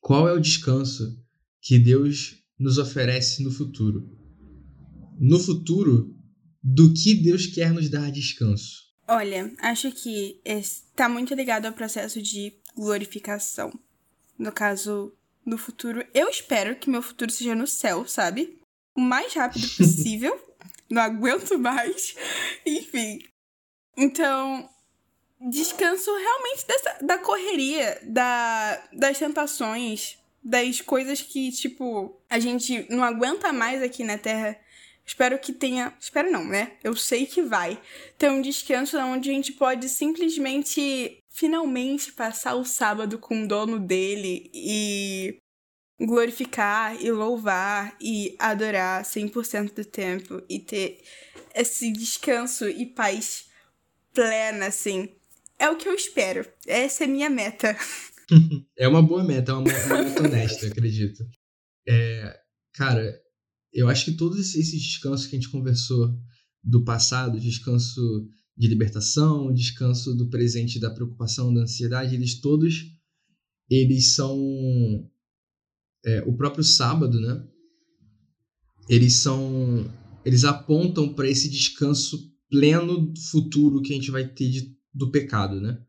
[0.00, 1.22] Qual é o descanso
[1.60, 4.08] que Deus nos oferece no futuro?
[5.18, 6.16] No futuro,
[6.62, 8.82] do que Deus quer nos dar descanso?
[9.06, 13.72] Olha, acho que está muito ligado ao processo de glorificação.
[14.38, 15.12] No caso,
[15.44, 18.61] no futuro, eu espero que meu futuro seja no céu, sabe?
[18.94, 20.38] O mais rápido possível.
[20.90, 22.14] Não aguento mais.
[22.66, 23.18] Enfim.
[23.96, 24.68] Então,
[25.40, 33.02] descanso realmente dessa, da correria, da, das tentações, das coisas que, tipo, a gente não
[33.02, 34.58] aguenta mais aqui na Terra
[35.04, 35.92] Espero que tenha.
[36.00, 36.72] Espero não, né?
[36.82, 37.80] Eu sei que vai
[38.16, 43.78] ter um descanso onde a gente pode simplesmente, finalmente, passar o sábado com o dono
[43.78, 45.38] dele e
[46.06, 51.00] glorificar e louvar e adorar 100% do tempo e ter
[51.54, 53.46] esse descanso e paz
[54.12, 55.08] plena, assim.
[55.58, 56.46] É o que eu espero.
[56.66, 57.76] Essa é a minha meta.
[58.76, 61.24] é uma boa meta, é uma, uma meta honesta, acredito.
[61.86, 62.40] É,
[62.74, 63.20] cara,
[63.72, 66.12] eu acho que todos esses descansos que a gente conversou
[66.62, 68.00] do passado, descanso
[68.56, 72.92] de libertação, descanso do presente da preocupação, da ansiedade, eles todos
[73.70, 74.38] eles são
[76.04, 77.46] é, o próprio sábado, né?
[78.88, 79.90] Eles são
[80.24, 85.60] eles apontam para esse descanso pleno futuro que a gente vai ter de, do pecado,
[85.60, 85.80] né?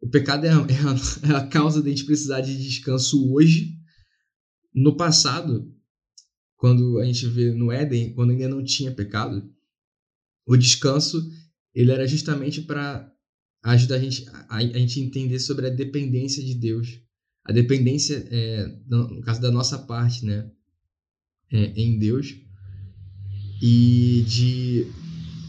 [0.00, 3.78] O pecado é a, é, a, é a causa da gente precisar de descanso hoje.
[4.74, 5.72] No passado,
[6.56, 9.48] quando a gente vê no Éden, quando ainda não tinha pecado,
[10.46, 11.22] o descanso
[11.74, 13.10] ele era justamente para
[13.62, 17.00] ajudar a gente a, a, gente entender sobre a dependência de Deus,
[17.44, 20.50] a dependência é, no caso da nossa parte, né,
[21.52, 22.34] é, em Deus
[23.62, 24.86] e de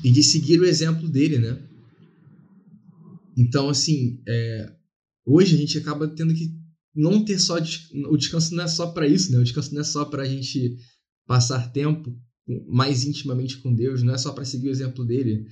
[0.03, 1.59] e de seguir o exemplo dele, né?
[3.35, 4.71] Então, assim, é,
[5.25, 6.53] hoje a gente acaba tendo que
[6.93, 9.39] não ter só o descanso não é só para isso, né?
[9.39, 10.77] O descanso não é só para a gente
[11.25, 12.15] passar tempo
[12.67, 15.47] mais intimamente com Deus, não é só para seguir o exemplo dele.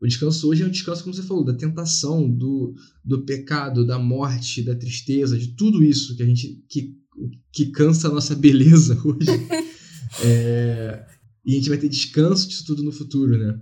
[0.00, 2.74] O descanso hoje é um descanso, como você falou, da tentação, do,
[3.04, 6.96] do pecado, da morte, da tristeza, de tudo isso que a gente que,
[7.52, 9.28] que cansa a nossa beleza hoje.
[10.22, 11.04] é,
[11.44, 13.60] e a gente vai ter descanso disso tudo no futuro, né?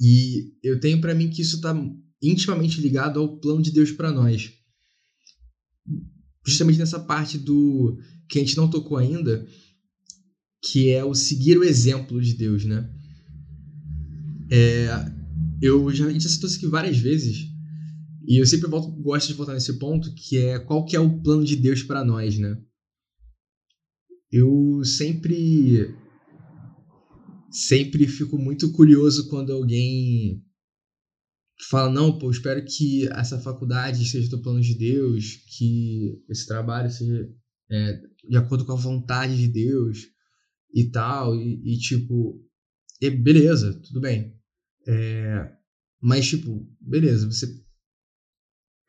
[0.00, 1.74] E eu tenho para mim que isso está
[2.20, 4.52] intimamente ligado ao plano de Deus para nós.
[6.44, 7.96] Justamente nessa parte do
[8.28, 9.46] que a gente não tocou ainda,
[10.64, 12.92] que é o seguir o exemplo de Deus, né?
[14.50, 14.88] É,
[15.60, 17.48] eu já, a gente já citou isso aqui várias vezes,
[18.26, 21.20] e eu sempre volto, gosto de voltar nesse ponto, que é qual que é o
[21.22, 22.56] plano de Deus para nós, né?
[24.30, 25.94] Eu sempre
[27.50, 30.44] sempre fico muito curioso quando alguém
[31.70, 36.90] fala, não, pô, espero que essa faculdade seja do plano de Deus, que esse trabalho
[36.90, 37.28] seja
[37.70, 40.00] é, de acordo com a vontade de Deus
[40.74, 42.44] e tal, e, e tipo,
[43.00, 44.35] e beleza, tudo bem.
[44.86, 45.52] É,
[46.00, 47.46] mas, tipo, beleza, você.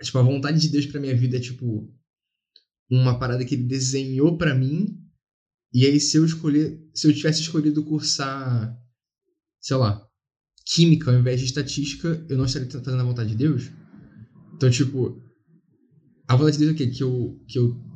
[0.02, 1.92] Tipo, a vontade de Deus pra minha vida é, tipo,
[2.90, 5.04] uma parada que ele desenhou para mim.
[5.74, 6.80] E aí, se eu escolher.
[6.94, 8.78] Se eu tivesse escolhido cursar,
[9.62, 10.08] sei lá,
[10.66, 13.72] química ao invés de estatística, eu não estaria fazendo a vontade de Deus?
[14.54, 15.22] Então, tipo,
[16.28, 16.88] a vontade de Deus é o quê?
[16.88, 17.87] Que eu, que eu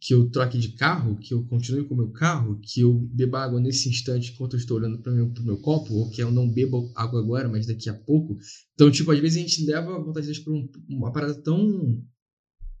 [0.00, 3.44] que eu troque de carro, que eu continue com o meu carro, que eu beba
[3.44, 6.32] água nesse instante enquanto eu estou olhando para o meu, meu copo, ou que eu
[6.32, 8.38] não beba água agora, mas daqui a pouco.
[8.72, 12.02] Então, tipo, às vezes a gente leva a vontade de para um, uma parada tão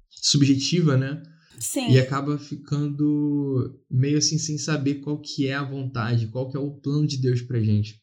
[0.08, 1.22] subjetiva, né?
[1.58, 1.90] Sim.
[1.90, 6.60] E acaba ficando meio assim sem saber qual que é a vontade, qual que é
[6.60, 8.00] o plano de Deus pra gente.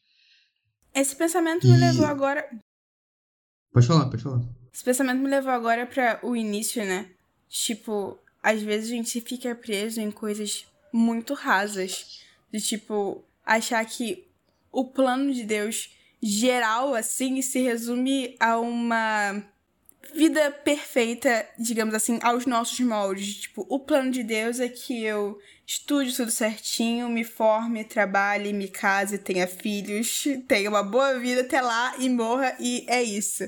[0.94, 1.70] Esse pensamento e...
[1.70, 2.48] me levou agora.
[3.72, 4.48] Pode falar, pode falar.
[4.72, 7.10] Esse pensamento me levou agora para o início, né?
[7.48, 12.22] Tipo, às vezes a gente fica preso em coisas muito rasas.
[12.52, 14.26] De tipo, achar que
[14.72, 15.90] o plano de Deus
[16.22, 19.42] geral, assim, se resume a uma
[20.14, 23.36] vida perfeita, digamos assim, aos nossos moldes.
[23.36, 28.68] Tipo, o plano de Deus é que eu estude tudo certinho, me forme, trabalhe, me
[28.68, 33.44] case, tenha filhos, tenha uma boa vida até lá e morra, e é isso.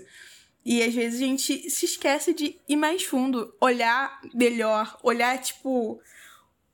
[0.65, 6.01] E às vezes a gente se esquece de ir mais fundo, olhar melhor, olhar, tipo,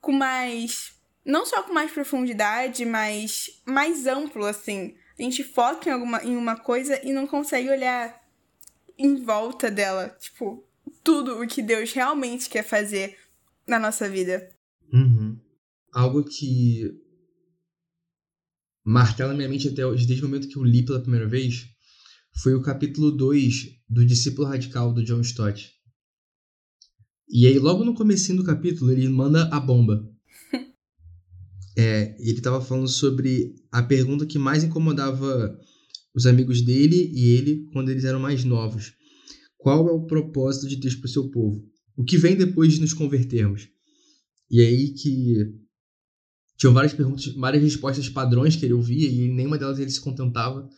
[0.00, 0.94] com mais.
[1.24, 4.94] Não só com mais profundidade, mas mais amplo, assim.
[5.18, 8.22] A gente foca em, alguma, em uma coisa e não consegue olhar
[8.98, 10.16] em volta dela.
[10.20, 10.64] Tipo,
[11.02, 13.16] tudo o que Deus realmente quer fazer
[13.66, 14.48] na nossa vida.
[14.92, 15.38] Uhum.
[15.92, 16.92] Algo que
[18.84, 21.68] martela minha mente até hoje, desde o momento que eu li pela primeira vez,
[22.36, 25.72] foi o capítulo 2 do Discípulo Radical do John Stott.
[27.28, 30.06] E aí, logo no comecinho do capítulo, ele manda a bomba.
[31.76, 35.58] é, ele estava falando sobre a pergunta que mais incomodava
[36.14, 38.92] os amigos dele e ele quando eles eram mais novos.
[39.56, 41.64] Qual é o propósito de Deus para o seu povo?
[41.96, 43.68] O que vem depois de nos convertermos?
[44.50, 45.36] E aí que
[46.56, 50.68] tinham várias perguntas, várias respostas padrões que ele ouvia e nenhuma delas ele se contentava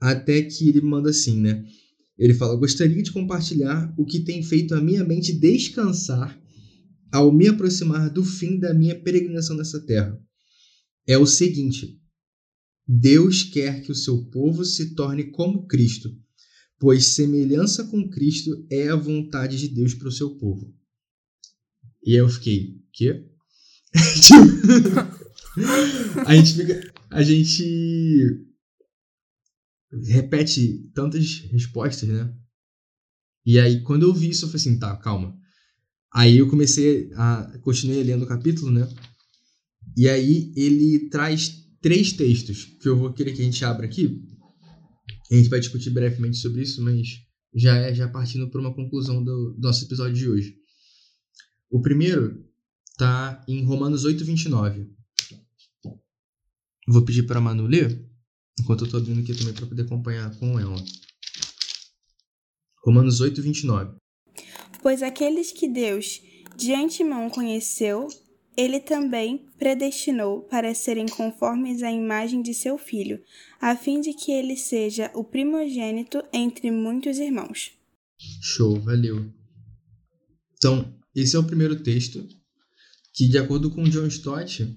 [0.00, 1.64] até que ele manda assim, né?
[2.18, 6.40] Ele fala: Gostaria de compartilhar o que tem feito a minha mente descansar
[7.12, 10.18] ao me aproximar do fim da minha peregrinação nessa terra.
[11.06, 11.98] é o seguinte:
[12.86, 16.10] Deus quer que o seu povo se torne como Cristo,
[16.78, 20.74] pois semelhança com Cristo é a vontade de Deus para o seu povo.
[22.02, 23.26] E eu fiquei, quê?
[26.26, 28.49] a gente fica, a gente
[30.04, 32.32] repete tantas respostas, né?
[33.44, 35.36] E aí, quando eu vi isso, eu falei assim, tá, calma.
[36.12, 37.58] Aí eu comecei a.
[37.62, 38.88] Continuei lendo o capítulo, né?
[39.96, 44.22] E aí ele traz três textos que eu vou querer que a gente abra aqui.
[45.30, 47.08] A gente vai discutir brevemente sobre isso, mas
[47.54, 50.56] já é já partindo para uma conclusão do, do nosso episódio de hoje.
[51.70, 52.44] O primeiro
[52.98, 54.90] tá em Romanos 8, 29.
[56.88, 58.04] Vou pedir para a Manu ler,
[58.60, 60.76] enquanto eu estou abrindo aqui também para poder acompanhar com ela.
[62.84, 63.96] Romanos 8, 29.
[64.82, 66.20] Pois aqueles que Deus
[66.56, 68.08] de antemão conheceu,
[68.56, 73.22] ele também predestinou para serem conformes à imagem de seu filho,
[73.60, 77.72] a fim de que ele seja o primogênito entre muitos irmãos.
[78.42, 79.32] Show, valeu.
[80.56, 82.26] Então, esse é o primeiro texto
[83.14, 84.76] que, de acordo com John Stott,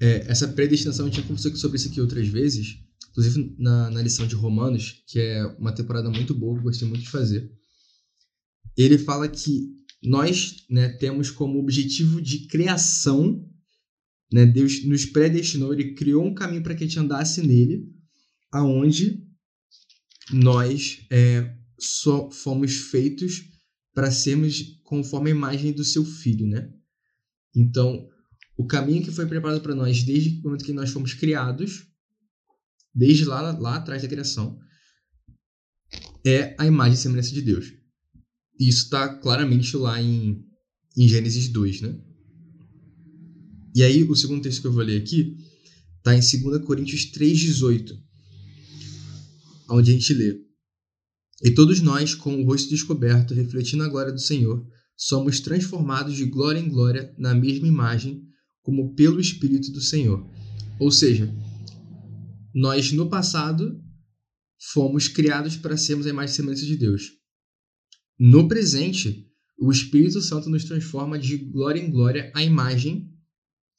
[0.00, 2.78] é, essa predestinação, a gente já conversou sobre isso aqui outras vezes,
[3.08, 7.02] inclusive na, na lição de Romanos, que é uma temporada muito boa, que gostei muito
[7.02, 7.50] de fazer.
[8.76, 13.44] Ele fala que nós né, temos como objetivo de criação,
[14.32, 17.84] né, Deus nos predestinou, ele criou um caminho para que a gente andasse nele,
[18.52, 19.22] aonde
[20.32, 23.42] nós é, só fomos feitos
[23.92, 26.72] para sermos conforme a imagem do seu filho, né?
[27.54, 28.08] Então,
[28.56, 31.89] o caminho que foi preparado para nós desde o momento que nós fomos criados,
[32.94, 34.58] desde lá, lá atrás da criação,
[36.24, 37.66] é a imagem e semelhança de Deus.
[38.58, 40.44] Isso está claramente lá em,
[40.96, 41.98] em Gênesis 2, né?
[43.74, 45.36] E aí, o segundo texto que eu vou ler aqui
[45.98, 47.96] está em 2 Coríntios 3,18,
[49.70, 50.36] onde a gente lê:
[51.42, 54.66] E todos nós, com o rosto descoberto, refletindo a glória do Senhor,
[54.96, 58.22] somos transformados de glória em glória na mesma imagem,
[58.62, 60.28] como pelo Espírito do Senhor.
[60.78, 61.32] Ou seja,
[62.54, 63.82] nós no passado
[64.72, 67.02] fomos criados para sermos a imagem e semelhança de Deus.
[68.18, 69.26] No presente,
[69.58, 73.10] o Espírito Santo nos transforma de glória em glória à imagem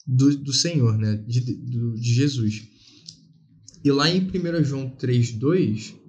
[0.06, 1.18] do, do Senhor, né?
[1.28, 2.64] de, de, de Jesus.
[3.84, 6.02] E lá em 1 João 3,2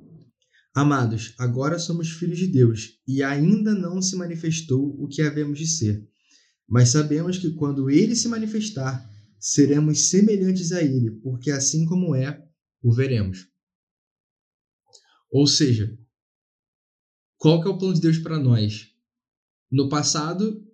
[0.75, 5.67] Amados, agora somos filhos de Deus, e ainda não se manifestou o que havemos de
[5.67, 6.03] ser.
[6.67, 9.07] Mas sabemos que quando ele se manifestar,
[9.39, 12.43] seremos semelhantes a ele, porque assim como é,
[12.83, 13.47] o veremos.
[15.31, 15.97] Ou seja,
[17.37, 18.91] qual que é o plano de Deus para nós?
[19.71, 20.67] No passado,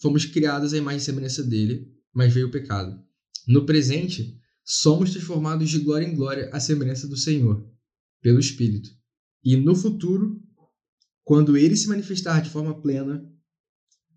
[0.00, 3.04] fomos criados à imagem e semelhança dele, mas veio o pecado.
[3.46, 7.70] No presente, somos transformados de glória em glória à semelhança do Senhor,
[8.20, 8.90] pelo Espírito.
[9.44, 10.42] E no futuro,
[11.22, 13.24] quando ele se manifestar de forma plena,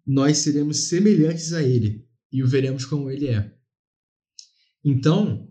[0.05, 3.55] nós seremos semelhantes a ele e o veremos como ele é.
[4.83, 5.48] Então,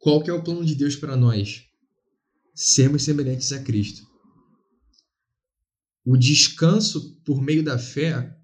[0.00, 1.66] qual que é o plano de Deus para nós?
[2.54, 4.08] Sermos semelhantes a Cristo.
[6.04, 8.34] O descanso por meio da fé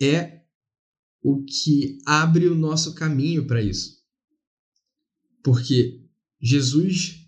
[0.00, 0.40] é
[1.20, 4.02] o que abre o nosso caminho para isso.
[5.42, 6.00] Porque
[6.40, 7.26] Jesus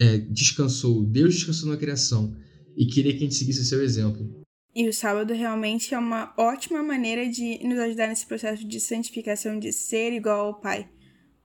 [0.00, 2.36] é, descansou, Deus descansou na criação
[2.76, 4.44] e queria que a gente seguisse seu exemplo.
[4.74, 9.58] E o sábado realmente é uma ótima maneira de nos ajudar nesse processo de santificação,
[9.58, 10.90] de ser igual ao Pai.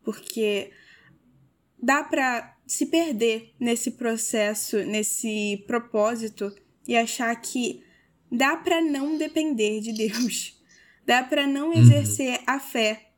[0.04, 0.72] Porque
[1.82, 6.56] dá para se perder nesse processo, nesse propósito
[6.88, 7.84] e achar que
[8.32, 10.60] dá para não depender de Deus.
[11.04, 11.82] Dá para não uhum.
[11.82, 12.44] exercer uhum.
[12.46, 13.10] a fé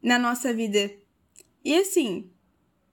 [0.00, 0.92] na nossa vida.
[1.62, 2.30] E assim,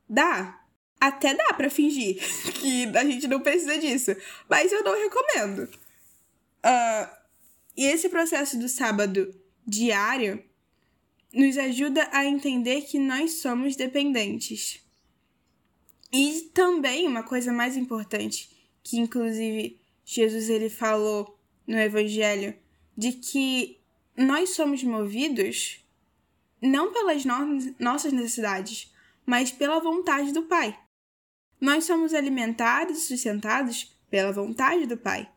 [0.10, 0.60] dá,
[1.00, 2.18] até dá para fingir
[2.60, 4.16] que a gente não precisa disso,
[4.50, 5.70] mas eu não recomendo.
[6.66, 7.16] Uh,
[7.78, 9.34] e esse processo do sábado
[9.66, 10.43] diário
[11.32, 14.87] nos ajuda a entender que nós somos dependentes.
[16.18, 18.49] E também uma coisa mais importante,
[18.82, 22.57] que inclusive Jesus ele falou no evangelho,
[22.97, 23.80] de que
[24.18, 25.86] nós somos movidos
[26.59, 28.91] não pelas no nossas necessidades,
[29.28, 30.76] mas pela vontade do Pai.
[31.61, 35.32] Nós somos alimentados e sustentados pela vontade do Pai.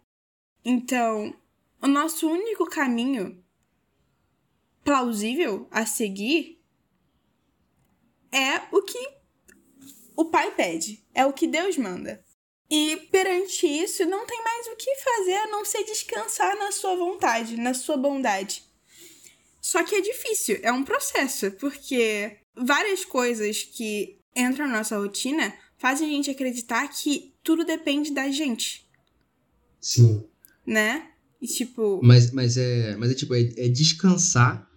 [0.64, 1.36] Então,
[1.82, 3.44] o nosso único caminho
[4.82, 6.58] plausível a seguir
[8.32, 9.19] é o que
[10.20, 12.22] o Pai pede, é o que Deus manda.
[12.70, 16.94] E perante isso, não tem mais o que fazer a não ser descansar na sua
[16.94, 18.62] vontade, na sua bondade.
[19.62, 25.54] Só que é difícil, é um processo, porque várias coisas que entram na nossa rotina
[25.78, 28.86] fazem a gente acreditar que tudo depende da gente.
[29.80, 30.22] Sim.
[30.66, 31.10] Né?
[31.40, 31.98] E tipo.
[32.02, 34.69] Mas, mas, é, mas é tipo, é, é descansar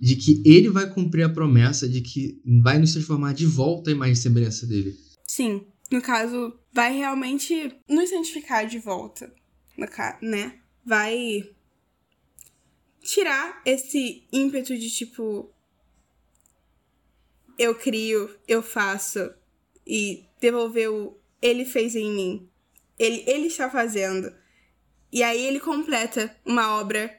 [0.00, 3.94] de que ele vai cumprir a promessa de que vai nos transformar de volta em
[3.94, 4.96] mais semelhança dele.
[5.26, 5.66] Sim.
[5.90, 9.32] No caso, vai realmente nos santificar de volta.
[10.20, 10.58] Né?
[10.84, 11.48] Vai
[13.00, 15.50] tirar esse ímpeto de tipo.
[17.58, 19.32] Eu crio, eu faço.
[19.86, 21.16] E devolver o.
[21.40, 22.48] Ele fez em mim.
[22.98, 24.32] Ele, ele está fazendo.
[25.10, 27.18] E aí ele completa uma obra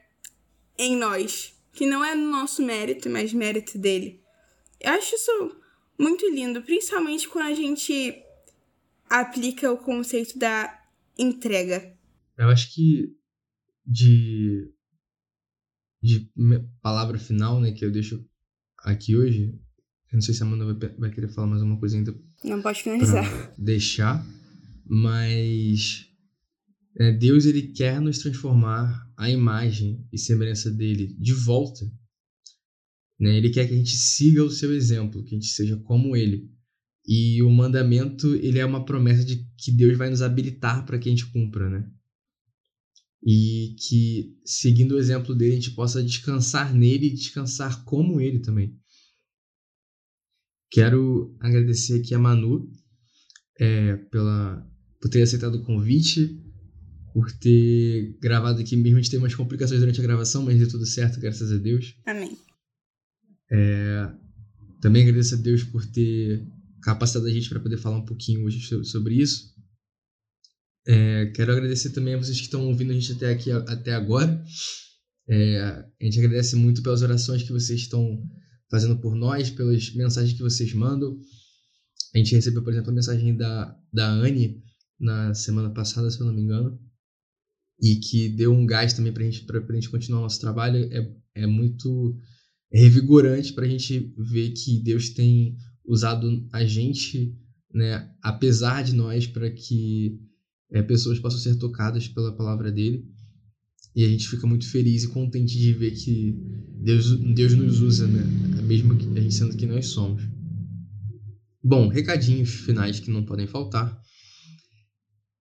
[0.78, 4.22] em nós que não é no nosso mérito, mas mérito dele.
[4.80, 5.56] Eu acho isso
[5.98, 8.22] muito lindo, principalmente quando a gente
[9.10, 10.82] aplica o conceito da
[11.18, 11.98] entrega.
[12.38, 13.16] Eu acho que
[13.86, 14.72] de
[16.02, 16.32] de
[16.82, 18.26] palavra final, né, que eu deixo
[18.78, 19.54] aqui hoje.
[20.12, 22.16] Eu não sei se a Amanda vai, vai querer falar mais uma coisa ainda.
[22.44, 23.54] Não pode finalizar.
[23.58, 24.26] Deixar,
[24.86, 26.09] mas
[27.00, 31.90] é, Deus ele quer nos transformar a imagem e semelhança dele de volta.
[33.18, 33.38] Né?
[33.38, 36.52] Ele quer que a gente siga o seu exemplo, que a gente seja como ele.
[37.08, 41.08] E o mandamento ele é uma promessa de que Deus vai nos habilitar para que
[41.08, 41.90] a gente cumpra, né?
[43.26, 48.40] E que seguindo o exemplo dele a gente possa descansar nele e descansar como ele
[48.40, 48.78] também.
[50.70, 52.70] Quero agradecer aqui a Manu
[53.58, 54.66] é, pela
[55.02, 56.38] por ter aceitado o convite
[57.14, 58.98] por ter gravado aqui mesmo.
[58.98, 61.96] A gente teve umas complicações durante a gravação, mas deu tudo certo, graças a Deus.
[62.06, 62.38] Amém.
[63.52, 64.12] É,
[64.82, 66.46] também agradeço a Deus por ter
[66.82, 69.54] capacitado a gente para poder falar um pouquinho hoje sobre isso.
[70.88, 74.44] É, quero agradecer também a vocês que estão ouvindo a gente até aqui até agora.
[75.28, 75.60] É,
[76.02, 78.24] a gente agradece muito pelas orações que vocês estão
[78.72, 81.20] fazendo por nós, pelas mensagens que vocês mandam.
[82.14, 84.64] A gente recebeu, por exemplo, a mensagem da, da Anne
[85.00, 86.80] na semana passada, se eu não me engano,
[87.82, 91.12] e que deu um gás também para gente, a gente continuar o nosso trabalho, é,
[91.36, 92.16] é muito
[92.72, 95.56] revigorante para a gente ver que Deus tem
[95.86, 97.36] usado a gente,
[97.74, 100.20] né, apesar de nós, para que
[100.72, 103.08] é, pessoas possam ser tocadas pela palavra dele.
[103.96, 106.38] E a gente fica muito feliz e contente de ver que
[106.82, 108.24] Deus, Deus nos usa, né?
[108.62, 110.22] mesmo que a gente sendo que nós somos.
[111.62, 114.00] Bom, recadinhos finais que não podem faltar.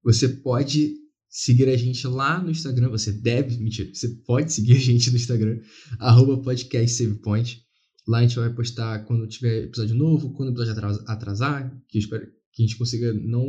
[0.03, 0.95] Você pode
[1.29, 2.89] seguir a gente lá no Instagram.
[2.91, 5.61] Você deve, mentira, você pode seguir a gente no Instagram,
[5.99, 7.63] arroba podcastsavepoint.
[8.07, 12.01] Lá a gente vai postar quando tiver episódio novo, quando o episódio atrasar, que eu
[12.01, 13.47] espero que a gente consiga não,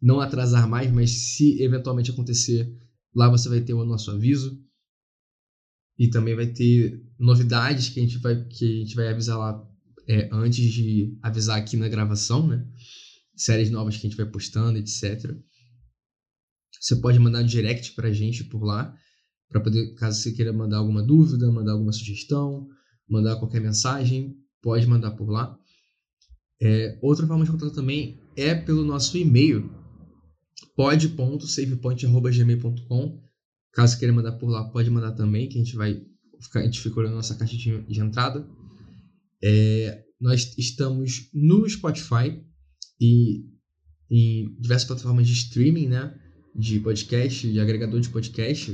[0.00, 2.72] não atrasar mais, mas se eventualmente acontecer,
[3.14, 4.58] lá você vai ter o nosso aviso.
[5.98, 9.64] E também vai ter novidades que a gente vai, que a gente vai avisar lá
[10.08, 12.66] é, antes de avisar aqui na gravação, né?
[13.36, 15.36] Séries novas que a gente vai postando, etc.
[16.84, 18.94] Você pode mandar um direct pra gente por lá,
[19.48, 22.68] para poder, caso você queira mandar alguma dúvida, mandar alguma sugestão,
[23.08, 25.58] mandar qualquer mensagem, pode mandar por lá.
[26.60, 29.72] É, outra forma de contato também é pelo nosso e-mail,
[30.76, 33.24] pod.savepoint.gmail.com.
[33.72, 36.04] Caso queira mandar por lá, pode mandar também, que a gente vai
[36.38, 38.46] ficar, a gente fica olhando a nossa caixa de, de entrada.
[39.42, 42.44] É, nós estamos no Spotify
[43.00, 43.46] e
[44.10, 46.20] em diversas plataformas de streaming, né?
[46.54, 48.72] De podcast, de agregador de podcast.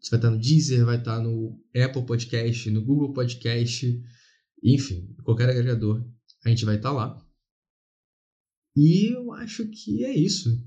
[0.00, 4.00] Você vai estar no Deezer, vai estar no Apple Podcast, no Google Podcast,
[4.62, 6.04] enfim, qualquer agregador,
[6.44, 7.20] a gente vai estar lá.
[8.76, 10.64] E eu acho que é isso.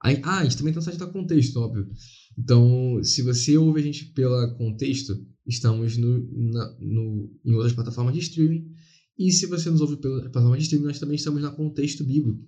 [0.00, 1.88] Ah, a gente também tem o site da Contexto, óbvio.
[2.36, 5.14] Então, se você ouve a gente pela Contexto,
[5.46, 8.72] estamos no, na, no, em outras plataformas de streaming.
[9.18, 12.42] E se você nos ouve pela plataforma de streaming, nós também estamos na Contexto Bíblico.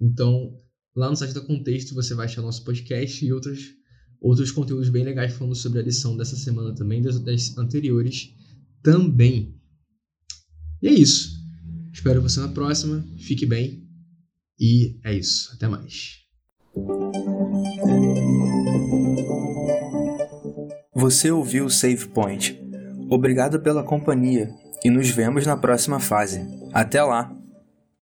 [0.00, 0.58] Então,
[0.96, 3.74] Lá no site da Contexto você vai achar nosso podcast e outros,
[4.18, 8.34] outros conteúdos bem legais falando sobre a lição dessa semana também, das, das anteriores
[8.82, 9.54] também.
[10.82, 11.36] E é isso.
[11.92, 13.06] Espero você na próxima.
[13.18, 13.86] Fique bem.
[14.58, 15.52] E é isso.
[15.52, 16.22] Até mais.
[20.94, 22.58] Você ouviu o Save Point.
[23.10, 24.48] Obrigado pela companhia
[24.82, 26.40] e nos vemos na próxima fase.
[26.72, 27.35] Até lá!